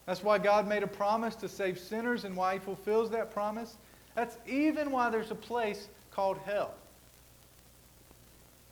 That's 0.07 0.23
why 0.23 0.39
God 0.39 0.69
made 0.69 0.83
a 0.83 0.89
promise 0.89 1.35
to 1.37 1.49
save 1.49 1.79
sinners 1.79 2.25
and 2.25 2.37
why 2.37 2.55
he 2.55 2.59
fulfills 2.61 3.11
that 3.11 3.33
promise. 3.33 3.77
That's 4.15 4.39
even 4.47 4.91
why 4.91 5.11
there's 5.11 5.31
a 5.31 5.37
place 5.37 5.89
called 6.11 6.39
hell. 6.47 6.75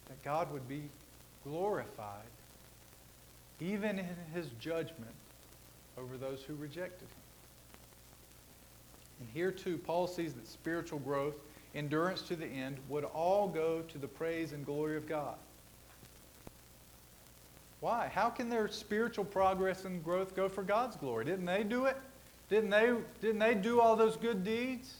That 0.08 0.22
God 0.22 0.52
would 0.52 0.68
be 0.68 0.82
glorified 1.44 2.24
even 3.60 3.98
in 3.98 4.16
his 4.34 4.48
judgment 4.60 5.14
over 5.98 6.16
those 6.16 6.42
who 6.42 6.54
rejected 6.54 7.08
him. 7.08 7.23
And 9.24 9.32
here 9.32 9.50
too, 9.50 9.78
Paul 9.78 10.06
sees 10.06 10.34
that 10.34 10.46
spiritual 10.46 10.98
growth, 10.98 11.36
endurance 11.74 12.20
to 12.22 12.36
the 12.36 12.44
end, 12.46 12.76
would 12.90 13.04
all 13.04 13.48
go 13.48 13.80
to 13.80 13.96
the 13.96 14.06
praise 14.06 14.52
and 14.52 14.66
glory 14.66 14.98
of 14.98 15.08
God. 15.08 15.36
Why? 17.80 18.10
How 18.14 18.28
can 18.28 18.50
their 18.50 18.68
spiritual 18.68 19.24
progress 19.24 19.86
and 19.86 20.04
growth 20.04 20.36
go 20.36 20.50
for 20.50 20.62
God's 20.62 20.96
glory? 20.96 21.24
Didn't 21.24 21.46
they 21.46 21.62
do 21.62 21.86
it? 21.86 21.96
Didn't 22.50 22.68
they, 22.68 22.92
didn't 23.22 23.38
they 23.38 23.54
do 23.54 23.80
all 23.80 23.96
those 23.96 24.18
good 24.18 24.44
deeds? 24.44 24.94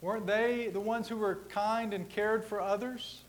Weren't 0.00 0.26
they 0.26 0.68
the 0.68 0.80
ones 0.80 1.08
who 1.08 1.18
were 1.18 1.40
kind 1.50 1.92
and 1.92 2.08
cared 2.08 2.42
for 2.42 2.58
others? 2.58 3.20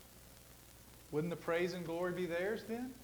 Wouldn't 1.12 1.30
the 1.30 1.36
praise 1.36 1.74
and 1.74 1.84
glory 1.84 2.12
be 2.12 2.24
theirs 2.24 2.62
then? 2.66 2.94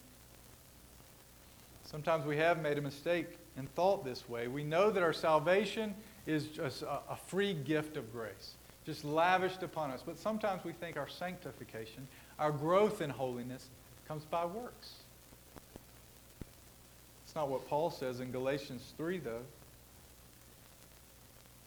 Sometimes 1.85 2.25
we 2.25 2.38
have 2.38 2.62
made 2.62 2.79
a 2.79 2.83
mistake 2.83 3.27
and 3.59 3.71
thought 3.75 4.07
this 4.07 4.27
way. 4.27 4.49
We 4.49 4.64
know 4.64 4.90
that 4.90 5.03
our 5.03 5.12
salvation 5.12 5.95
is 6.27 6.47
just 6.49 6.83
a, 6.83 7.17
free 7.27 7.55
gift 7.55 7.97
of 7.97 8.12
grace, 8.12 8.55
just 8.85 9.05
lavished 9.05 9.62
upon 9.62 9.91
us. 9.91 10.03
But 10.05 10.19
sometimes 10.19 10.65
we 10.65 10.73
think 10.73 10.97
our 10.97 11.09
sanctification, 11.09 12.07
our 12.39 12.51
growth 12.51 13.01
in 13.01 13.11
holiness, 13.11 13.69
comes 14.09 14.25
by 14.25 14.45
works. 14.45 14.95
It's 17.25 17.35
not 17.35 17.49
what 17.49 17.67
Paul 17.69 17.91
says 17.91 18.21
in 18.21 18.33
Galatians 18.33 18.93
3, 18.97 19.19
though. 19.19 19.43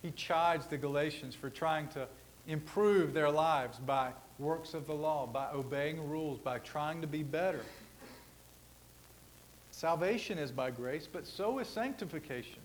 He 0.01 0.11
chides 0.11 0.65
the 0.67 0.77
Galatians 0.77 1.35
for 1.35 1.49
trying 1.49 1.87
to 1.89 2.07
improve 2.47 3.13
their 3.13 3.29
lives 3.29 3.77
by 3.79 4.11
works 4.39 4.73
of 4.73 4.87
the 4.87 4.93
law, 4.93 5.27
by 5.27 5.49
obeying 5.51 6.09
rules, 6.09 6.39
by 6.39 6.59
trying 6.59 7.01
to 7.01 7.07
be 7.07 7.23
better. 7.23 7.61
Salvation 9.71 10.37
is 10.37 10.51
by 10.51 10.71
grace, 10.71 11.07
but 11.11 11.27
so 11.27 11.59
is 11.59 11.67
sanctification. 11.67 12.59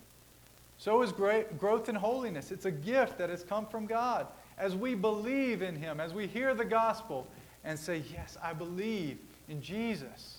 So 0.78 1.02
is 1.02 1.12
great 1.12 1.58
growth 1.58 1.88
in 1.88 1.94
holiness. 1.94 2.50
It's 2.50 2.66
a 2.66 2.70
gift 2.70 3.18
that 3.18 3.30
has 3.30 3.42
come 3.42 3.66
from 3.66 3.86
God. 3.86 4.26
As 4.58 4.74
we 4.74 4.94
believe 4.94 5.62
in 5.62 5.76
Him, 5.76 6.00
as 6.00 6.12
we 6.12 6.26
hear 6.26 6.54
the 6.54 6.64
gospel 6.64 7.26
and 7.64 7.78
say, 7.78 8.02
Yes, 8.12 8.36
I 8.42 8.52
believe 8.52 9.18
in 9.48 9.62
Jesus. 9.62 10.38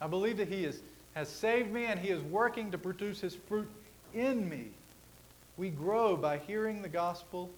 I 0.00 0.06
believe 0.06 0.36
that 0.36 0.48
He 0.48 0.64
is, 0.64 0.82
has 1.14 1.28
saved 1.28 1.72
me 1.72 1.86
and 1.86 1.98
He 1.98 2.08
is 2.08 2.22
working 2.22 2.70
to 2.70 2.78
produce 2.78 3.20
His 3.20 3.34
fruit 3.34 3.68
in 4.14 4.48
me. 4.48 4.66
We 5.56 5.70
grow 5.70 6.16
by 6.16 6.38
hearing 6.38 6.82
the 6.82 6.88
gospel 6.88 7.50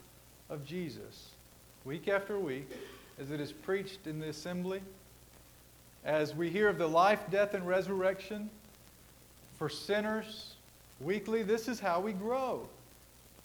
of 0.49 0.65
Jesus 0.65 1.31
week 1.85 2.09
after 2.09 2.39
week 2.39 2.69
as 3.21 3.31
it 3.31 3.41
is 3.41 3.53
preached 3.53 4.07
in 4.07 4.21
the 4.21 4.29
assembly, 4.29 4.81
as 6.05 6.35
we 6.35 6.49
hear 6.49 6.69
of 6.69 6.79
the 6.79 6.87
life, 6.87 7.21
death, 7.31 7.55
and 7.55 7.67
resurrection 7.67 8.49
for 9.59 9.69
sinners 9.69 10.55
weekly. 11.01 11.43
This 11.43 11.69
is 11.69 11.81
how 11.81 12.01
we 12.01 12.13
grow, 12.13 12.69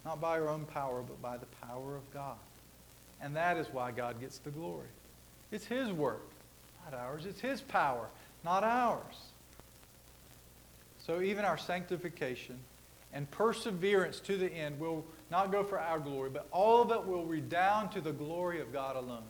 not 0.05 0.19
by 0.19 0.39
our 0.39 0.49
own 0.49 0.65
power, 0.65 1.01
but 1.01 1.21
by 1.21 1.37
the 1.37 1.45
power 1.67 1.95
of 1.95 2.13
God. 2.13 2.37
And 3.21 3.35
that 3.35 3.57
is 3.57 3.67
why 3.71 3.91
God 3.91 4.19
gets 4.19 4.37
the 4.39 4.49
glory. 4.49 4.87
It's 5.51 5.65
His 5.65 5.91
work 5.91 6.21
not 6.83 6.99
ours. 6.99 7.25
It's 7.25 7.41
His 7.41 7.61
power, 7.61 8.07
not 8.43 8.63
ours. 8.63 9.15
So 10.99 11.21
even 11.21 11.45
our 11.45 11.57
sanctification 11.57 12.57
and 13.13 13.29
perseverance 13.31 14.19
to 14.21 14.37
the 14.37 14.51
end 14.51 14.79
will 14.79 15.05
not 15.29 15.51
go 15.51 15.63
for 15.63 15.79
our 15.79 15.99
glory, 15.99 16.29
but 16.29 16.47
all 16.51 16.81
of 16.81 16.91
it 16.91 17.05
will 17.05 17.25
redound 17.25 17.91
to 17.91 18.01
the 18.01 18.11
glory 18.11 18.61
of 18.61 18.71
God 18.71 18.95
alone. 18.95 19.23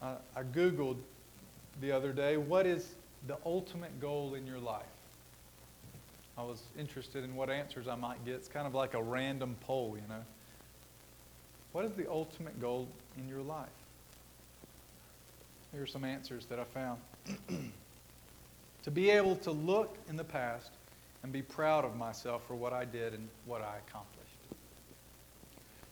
Uh, 0.00 0.14
I 0.36 0.42
Googled 0.44 0.96
the 1.80 1.90
other 1.90 2.12
day, 2.12 2.36
what 2.36 2.66
is 2.66 2.94
the 3.26 3.36
ultimate 3.44 4.00
goal 4.00 4.34
in 4.34 4.46
your 4.46 4.58
life? 4.58 4.82
I 6.36 6.42
was 6.42 6.62
interested 6.78 7.24
in 7.24 7.34
what 7.34 7.50
answers 7.50 7.88
I 7.88 7.96
might 7.96 8.24
get. 8.24 8.34
It's 8.34 8.48
kind 8.48 8.66
of 8.66 8.74
like 8.74 8.94
a 8.94 9.02
random 9.02 9.56
poll, 9.60 9.96
you 10.00 10.08
know. 10.08 10.22
What 11.72 11.84
is 11.84 11.92
the 11.92 12.08
ultimate 12.08 12.60
goal 12.60 12.88
in 13.16 13.28
your 13.28 13.42
life? 13.42 13.68
Here 15.72 15.82
are 15.82 15.86
some 15.86 16.04
answers 16.04 16.46
that 16.46 16.58
I 16.58 16.64
found. 16.64 17.00
to 18.84 18.90
be 18.90 19.10
able 19.10 19.36
to 19.36 19.50
look 19.50 19.96
in 20.08 20.16
the 20.16 20.24
past 20.24 20.70
and 21.22 21.32
be 21.32 21.42
proud 21.42 21.84
of 21.84 21.96
myself 21.96 22.46
for 22.46 22.54
what 22.54 22.72
I 22.72 22.84
did 22.84 23.12
and 23.12 23.28
what 23.44 23.60
I 23.60 23.76
accomplished. 23.86 24.28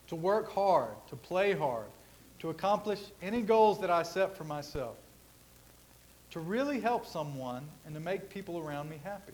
To 0.07 0.15
work 0.15 0.51
hard, 0.51 0.95
to 1.09 1.15
play 1.15 1.53
hard, 1.53 1.87
to 2.39 2.49
accomplish 2.49 2.99
any 3.21 3.41
goals 3.41 3.81
that 3.81 3.91
I 3.91 4.03
set 4.03 4.35
for 4.37 4.45
myself. 4.45 4.95
To 6.31 6.39
really 6.39 6.79
help 6.79 7.05
someone 7.05 7.65
and 7.85 7.95
to 7.95 8.01
make 8.01 8.29
people 8.29 8.59
around 8.59 8.89
me 8.89 8.99
happy. 9.03 9.33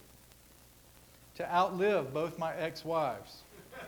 To 1.35 1.53
outlive 1.53 2.13
both 2.13 2.37
my 2.37 2.55
ex 2.55 2.85
wives 2.85 3.41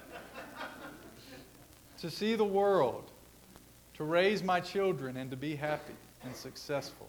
to 1.99 2.09
see 2.09 2.35
the 2.35 2.45
world, 2.45 3.03
to 3.95 4.03
raise 4.03 4.43
my 4.43 4.59
children, 4.59 5.17
and 5.17 5.29
to 5.31 5.37
be 5.37 5.55
happy 5.55 5.93
and 6.23 6.35
successful. 6.35 7.07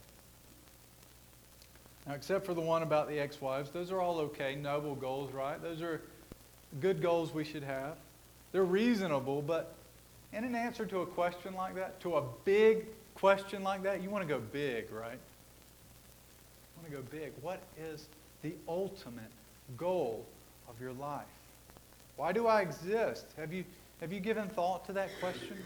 Now, 2.06 2.14
except 2.14 2.46
for 2.46 2.54
the 2.54 2.60
one 2.60 2.82
about 2.82 3.08
the 3.08 3.18
ex 3.18 3.40
wives, 3.40 3.70
those 3.70 3.90
are 3.90 4.00
all 4.00 4.18
okay, 4.20 4.54
noble 4.54 4.94
goals, 4.94 5.32
right? 5.32 5.60
Those 5.60 5.82
are 5.82 6.00
good 6.80 7.02
goals 7.02 7.34
we 7.34 7.44
should 7.44 7.64
have. 7.64 7.96
They're 8.52 8.64
reasonable, 8.64 9.42
but 9.42 9.74
in 10.32 10.44
an 10.44 10.54
answer 10.54 10.86
to 10.86 11.00
a 11.00 11.06
question 11.06 11.54
like 11.54 11.74
that, 11.74 11.98
to 12.00 12.16
a 12.16 12.22
big 12.44 12.86
question 13.14 13.62
like 13.62 13.82
that, 13.82 14.02
you 14.02 14.10
want 14.10 14.26
to 14.26 14.28
go 14.28 14.40
big, 14.52 14.92
right? 14.92 15.18
To 16.86 16.92
go 16.92 17.02
big. 17.10 17.32
What 17.42 17.60
is 17.78 18.06
the 18.42 18.52
ultimate 18.68 19.30
goal 19.76 20.24
of 20.68 20.80
your 20.80 20.92
life? 20.92 21.24
Why 22.16 22.32
do 22.32 22.46
I 22.46 22.60
exist? 22.60 23.26
Have 23.36 23.52
you, 23.52 23.64
have 24.00 24.12
you 24.12 24.20
given 24.20 24.48
thought 24.48 24.86
to 24.86 24.92
that 24.92 25.10
question? 25.20 25.56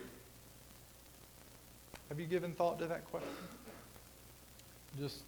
Have 2.09 2.19
you 2.19 2.27
given 2.27 2.53
thought 2.53 2.79
to 2.79 2.87
that 2.87 3.05
question? 3.11 3.31
Just 4.99 5.23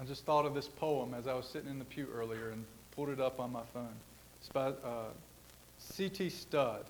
I 0.00 0.04
just 0.04 0.24
thought 0.24 0.46
of 0.46 0.54
this 0.54 0.68
poem 0.68 1.14
as 1.14 1.28
I 1.28 1.34
was 1.34 1.46
sitting 1.46 1.70
in 1.70 1.78
the 1.78 1.84
pew 1.84 2.08
earlier 2.12 2.50
and 2.50 2.64
pulled 2.94 3.08
it 3.08 3.20
up 3.20 3.38
on 3.38 3.52
my 3.52 3.62
phone. 3.72 3.94
It's 4.40 4.48
by 4.48 4.68
uh, 4.68 5.10
C.T. 5.78 6.28
Studd. 6.30 6.84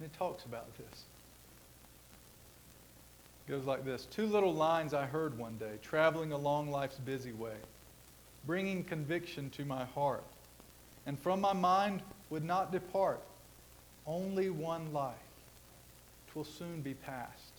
And 0.00 0.10
it 0.12 0.18
talks 0.18 0.44
about 0.44 0.66
this. 0.76 1.04
It 3.46 3.50
goes 3.50 3.64
like 3.64 3.84
this 3.84 4.06
Two 4.06 4.26
little 4.26 4.54
lines 4.54 4.94
I 4.94 5.06
heard 5.06 5.38
one 5.38 5.56
day, 5.58 5.78
traveling 5.82 6.32
along 6.32 6.70
life's 6.70 6.98
busy 6.98 7.32
way, 7.32 7.56
bringing 8.46 8.84
conviction 8.84 9.50
to 9.50 9.64
my 9.64 9.84
heart, 9.84 10.24
and 11.06 11.18
from 11.18 11.40
my 11.40 11.52
mind 11.52 12.02
would 12.30 12.44
not 12.44 12.72
depart. 12.72 13.20
Only 14.06 14.50
one 14.50 14.92
life. 14.92 15.14
Twill 16.28 16.44
soon 16.44 16.82
be 16.82 16.94
past. 16.94 17.52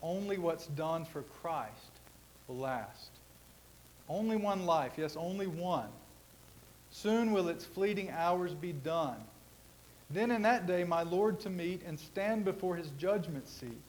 Only 0.00 0.38
what's 0.38 0.66
done 0.68 1.04
for 1.04 1.22
Christ 1.22 1.90
will 2.46 2.58
last. 2.58 3.10
Only 4.08 4.36
one 4.36 4.64
life, 4.64 4.92
yes, 4.96 5.16
only 5.16 5.46
one. 5.46 5.88
Soon 6.90 7.32
will 7.32 7.48
its 7.48 7.64
fleeting 7.64 8.10
hours 8.10 8.54
be 8.54 8.72
done. 8.72 9.16
Then 10.10 10.30
in 10.30 10.42
that 10.42 10.66
day 10.66 10.84
my 10.84 11.02
Lord 11.02 11.40
to 11.40 11.50
meet 11.50 11.82
and 11.84 11.98
stand 11.98 12.44
before 12.44 12.76
his 12.76 12.90
judgment 12.98 13.48
seat. 13.48 13.82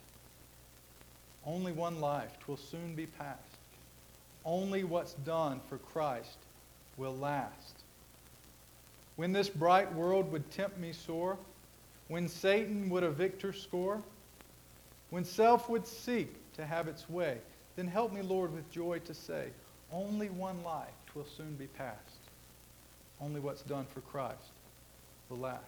Only 1.49 1.71
one 1.71 1.99
life, 1.99 2.37
twill 2.39 2.57
soon 2.57 2.93
be 2.93 3.07
past. 3.07 3.39
Only 4.45 4.83
what's 4.83 5.13
done 5.13 5.59
for 5.67 5.79
Christ 5.79 6.37
will 6.95 7.17
last. 7.17 7.81
When 9.15 9.33
this 9.33 9.49
bright 9.49 9.91
world 9.95 10.31
would 10.31 10.51
tempt 10.51 10.77
me 10.77 10.93
sore, 10.93 11.39
when 12.07 12.27
Satan 12.27 12.87
would 12.89 13.01
a 13.01 13.09
victor 13.09 13.51
score, 13.51 13.99
when 15.09 15.25
self 15.25 15.69
would 15.69 15.87
seek 15.87 16.35
to 16.53 16.67
have 16.67 16.87
its 16.87 17.09
way, 17.09 17.39
then 17.75 17.87
help 17.87 18.13
me, 18.13 18.21
Lord, 18.21 18.53
with 18.53 18.71
joy 18.71 18.99
to 18.99 19.13
say, 19.15 19.47
only 19.91 20.29
one 20.29 20.63
life 20.63 20.93
twill 21.07 21.25
soon 21.35 21.55
be 21.55 21.65
past. 21.65 22.19
Only 23.19 23.39
what's 23.39 23.63
done 23.63 23.87
for 23.91 24.01
Christ 24.01 24.51
will 25.29 25.39
last. 25.39 25.63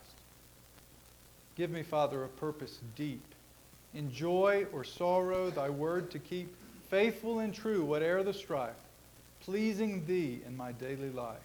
Give 1.55 1.71
me, 1.71 1.81
Father, 1.81 2.23
a 2.23 2.27
purpose 2.27 2.77
deep. 2.95 3.30
In 3.93 4.11
joy 4.11 4.65
or 4.71 4.83
sorrow, 4.83 5.49
thy 5.49 5.69
word 5.69 6.11
to 6.11 6.19
keep, 6.19 6.53
faithful 6.89 7.39
and 7.39 7.53
true, 7.53 7.83
whate'er 7.83 8.23
the 8.23 8.33
strife, 8.33 8.75
pleasing 9.41 10.05
thee 10.05 10.41
in 10.45 10.55
my 10.55 10.71
daily 10.73 11.09
life. 11.09 11.37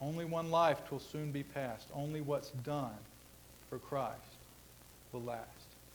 Only 0.00 0.24
one 0.24 0.50
life 0.50 0.86
twill 0.86 1.00
soon 1.00 1.32
be 1.32 1.42
past. 1.42 1.88
Only 1.94 2.20
what's 2.20 2.50
done 2.50 2.96
for 3.70 3.78
Christ 3.78 4.20
will 5.12 5.22
last. 5.22 5.46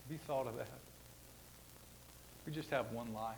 Be 0.09 0.17
thought 0.27 0.47
of 0.47 0.57
that? 0.57 0.67
We 2.45 2.51
just 2.51 2.69
have 2.71 2.91
one 2.91 3.13
life. 3.13 3.35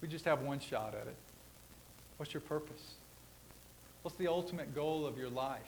We 0.00 0.06
just 0.06 0.24
have 0.24 0.42
one 0.42 0.60
shot 0.60 0.94
at 0.94 1.08
it. 1.08 1.16
What's 2.18 2.32
your 2.32 2.40
purpose? 2.40 2.94
What's 4.02 4.16
the 4.16 4.28
ultimate 4.28 4.74
goal 4.74 5.06
of 5.06 5.18
your 5.18 5.28
life? 5.28 5.60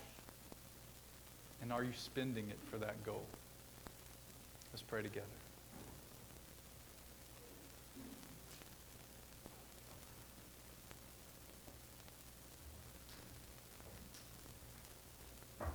And 1.63 1.73
are 1.73 1.83
you 1.83 1.93
spending 1.97 2.49
it 2.49 2.59
for 2.71 2.79
that 2.79 3.05
goal? 3.05 3.25
Let's 4.73 4.83
pray 4.83 5.03
together. 5.03 5.27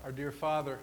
Our 0.03 0.11
dear 0.11 0.31
Father, 0.31 0.79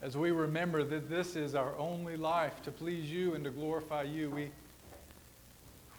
as 0.00 0.16
we 0.16 0.30
remember 0.30 0.82
that 0.82 1.08
this 1.08 1.36
is 1.36 1.54
our 1.54 1.76
only 1.78 2.16
life 2.16 2.62
to 2.62 2.70
please 2.70 3.10
you 3.10 3.34
and 3.34 3.44
to 3.44 3.50
glorify 3.50 4.02
you, 4.02 4.30
we, 4.30 4.50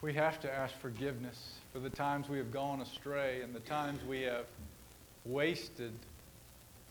we 0.01 0.13
have 0.13 0.39
to 0.41 0.51
ask 0.51 0.75
forgiveness 0.79 1.53
for 1.71 1.79
the 1.79 1.89
times 1.89 2.27
we 2.27 2.37
have 2.37 2.51
gone 2.51 2.81
astray 2.81 3.41
and 3.41 3.53
the 3.53 3.59
times 3.61 4.03
we 4.03 4.21
have 4.23 4.45
wasted 5.25 5.93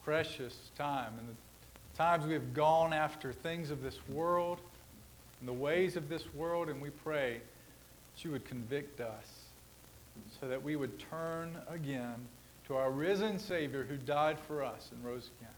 precious 0.05 0.71
time 0.77 1.13
and 1.19 1.29
the 1.29 1.35
times 1.95 2.27
we 2.27 2.33
have 2.33 2.55
gone 2.55 2.93
after 2.93 3.33
things 3.33 3.71
of 3.71 3.83
this 3.83 3.99
world 4.09 4.61
and 5.41 5.49
the 5.49 5.53
ways 5.53 5.97
of 5.97 6.09
this 6.09 6.33
world, 6.35 6.69
and 6.69 6.81
we 6.81 6.91
pray 6.91 7.41
that 8.15 8.25
you 8.25 8.31
would 8.31 8.45
convict 8.45 9.01
us 9.01 9.27
so 10.41 10.49
that 10.49 10.63
we 10.63 10.77
would 10.77 10.99
turn 10.99 11.57
again 11.69 12.15
to 12.67 12.77
our 12.77 12.91
risen 12.91 13.39
Savior 13.39 13.85
who 13.85 13.97
died 13.97 14.39
for 14.39 14.63
us 14.63 14.91
and 14.93 15.05
rose 15.05 15.31
again. 15.39 15.51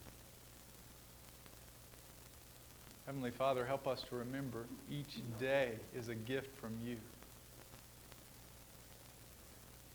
Heavenly 3.07 3.31
Father, 3.31 3.64
help 3.64 3.87
us 3.87 4.05
to 4.09 4.16
remember 4.16 4.64
each 4.90 5.20
day 5.38 5.72
is 5.96 6.09
a 6.09 6.14
gift 6.14 6.59
from 6.61 6.72
you. 6.85 6.96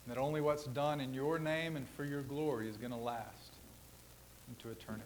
And 0.05 0.15
that 0.15 0.17
only 0.17 0.39
what's 0.39 0.63
done 0.63 1.01
in 1.01 1.13
your 1.13 1.37
name 1.37 1.75
and 1.75 1.85
for 1.97 2.05
your 2.05 2.21
glory 2.21 2.69
is 2.69 2.77
going 2.77 2.91
to 2.91 2.97
last 2.97 3.51
into 4.47 4.69
eternity. 4.69 5.05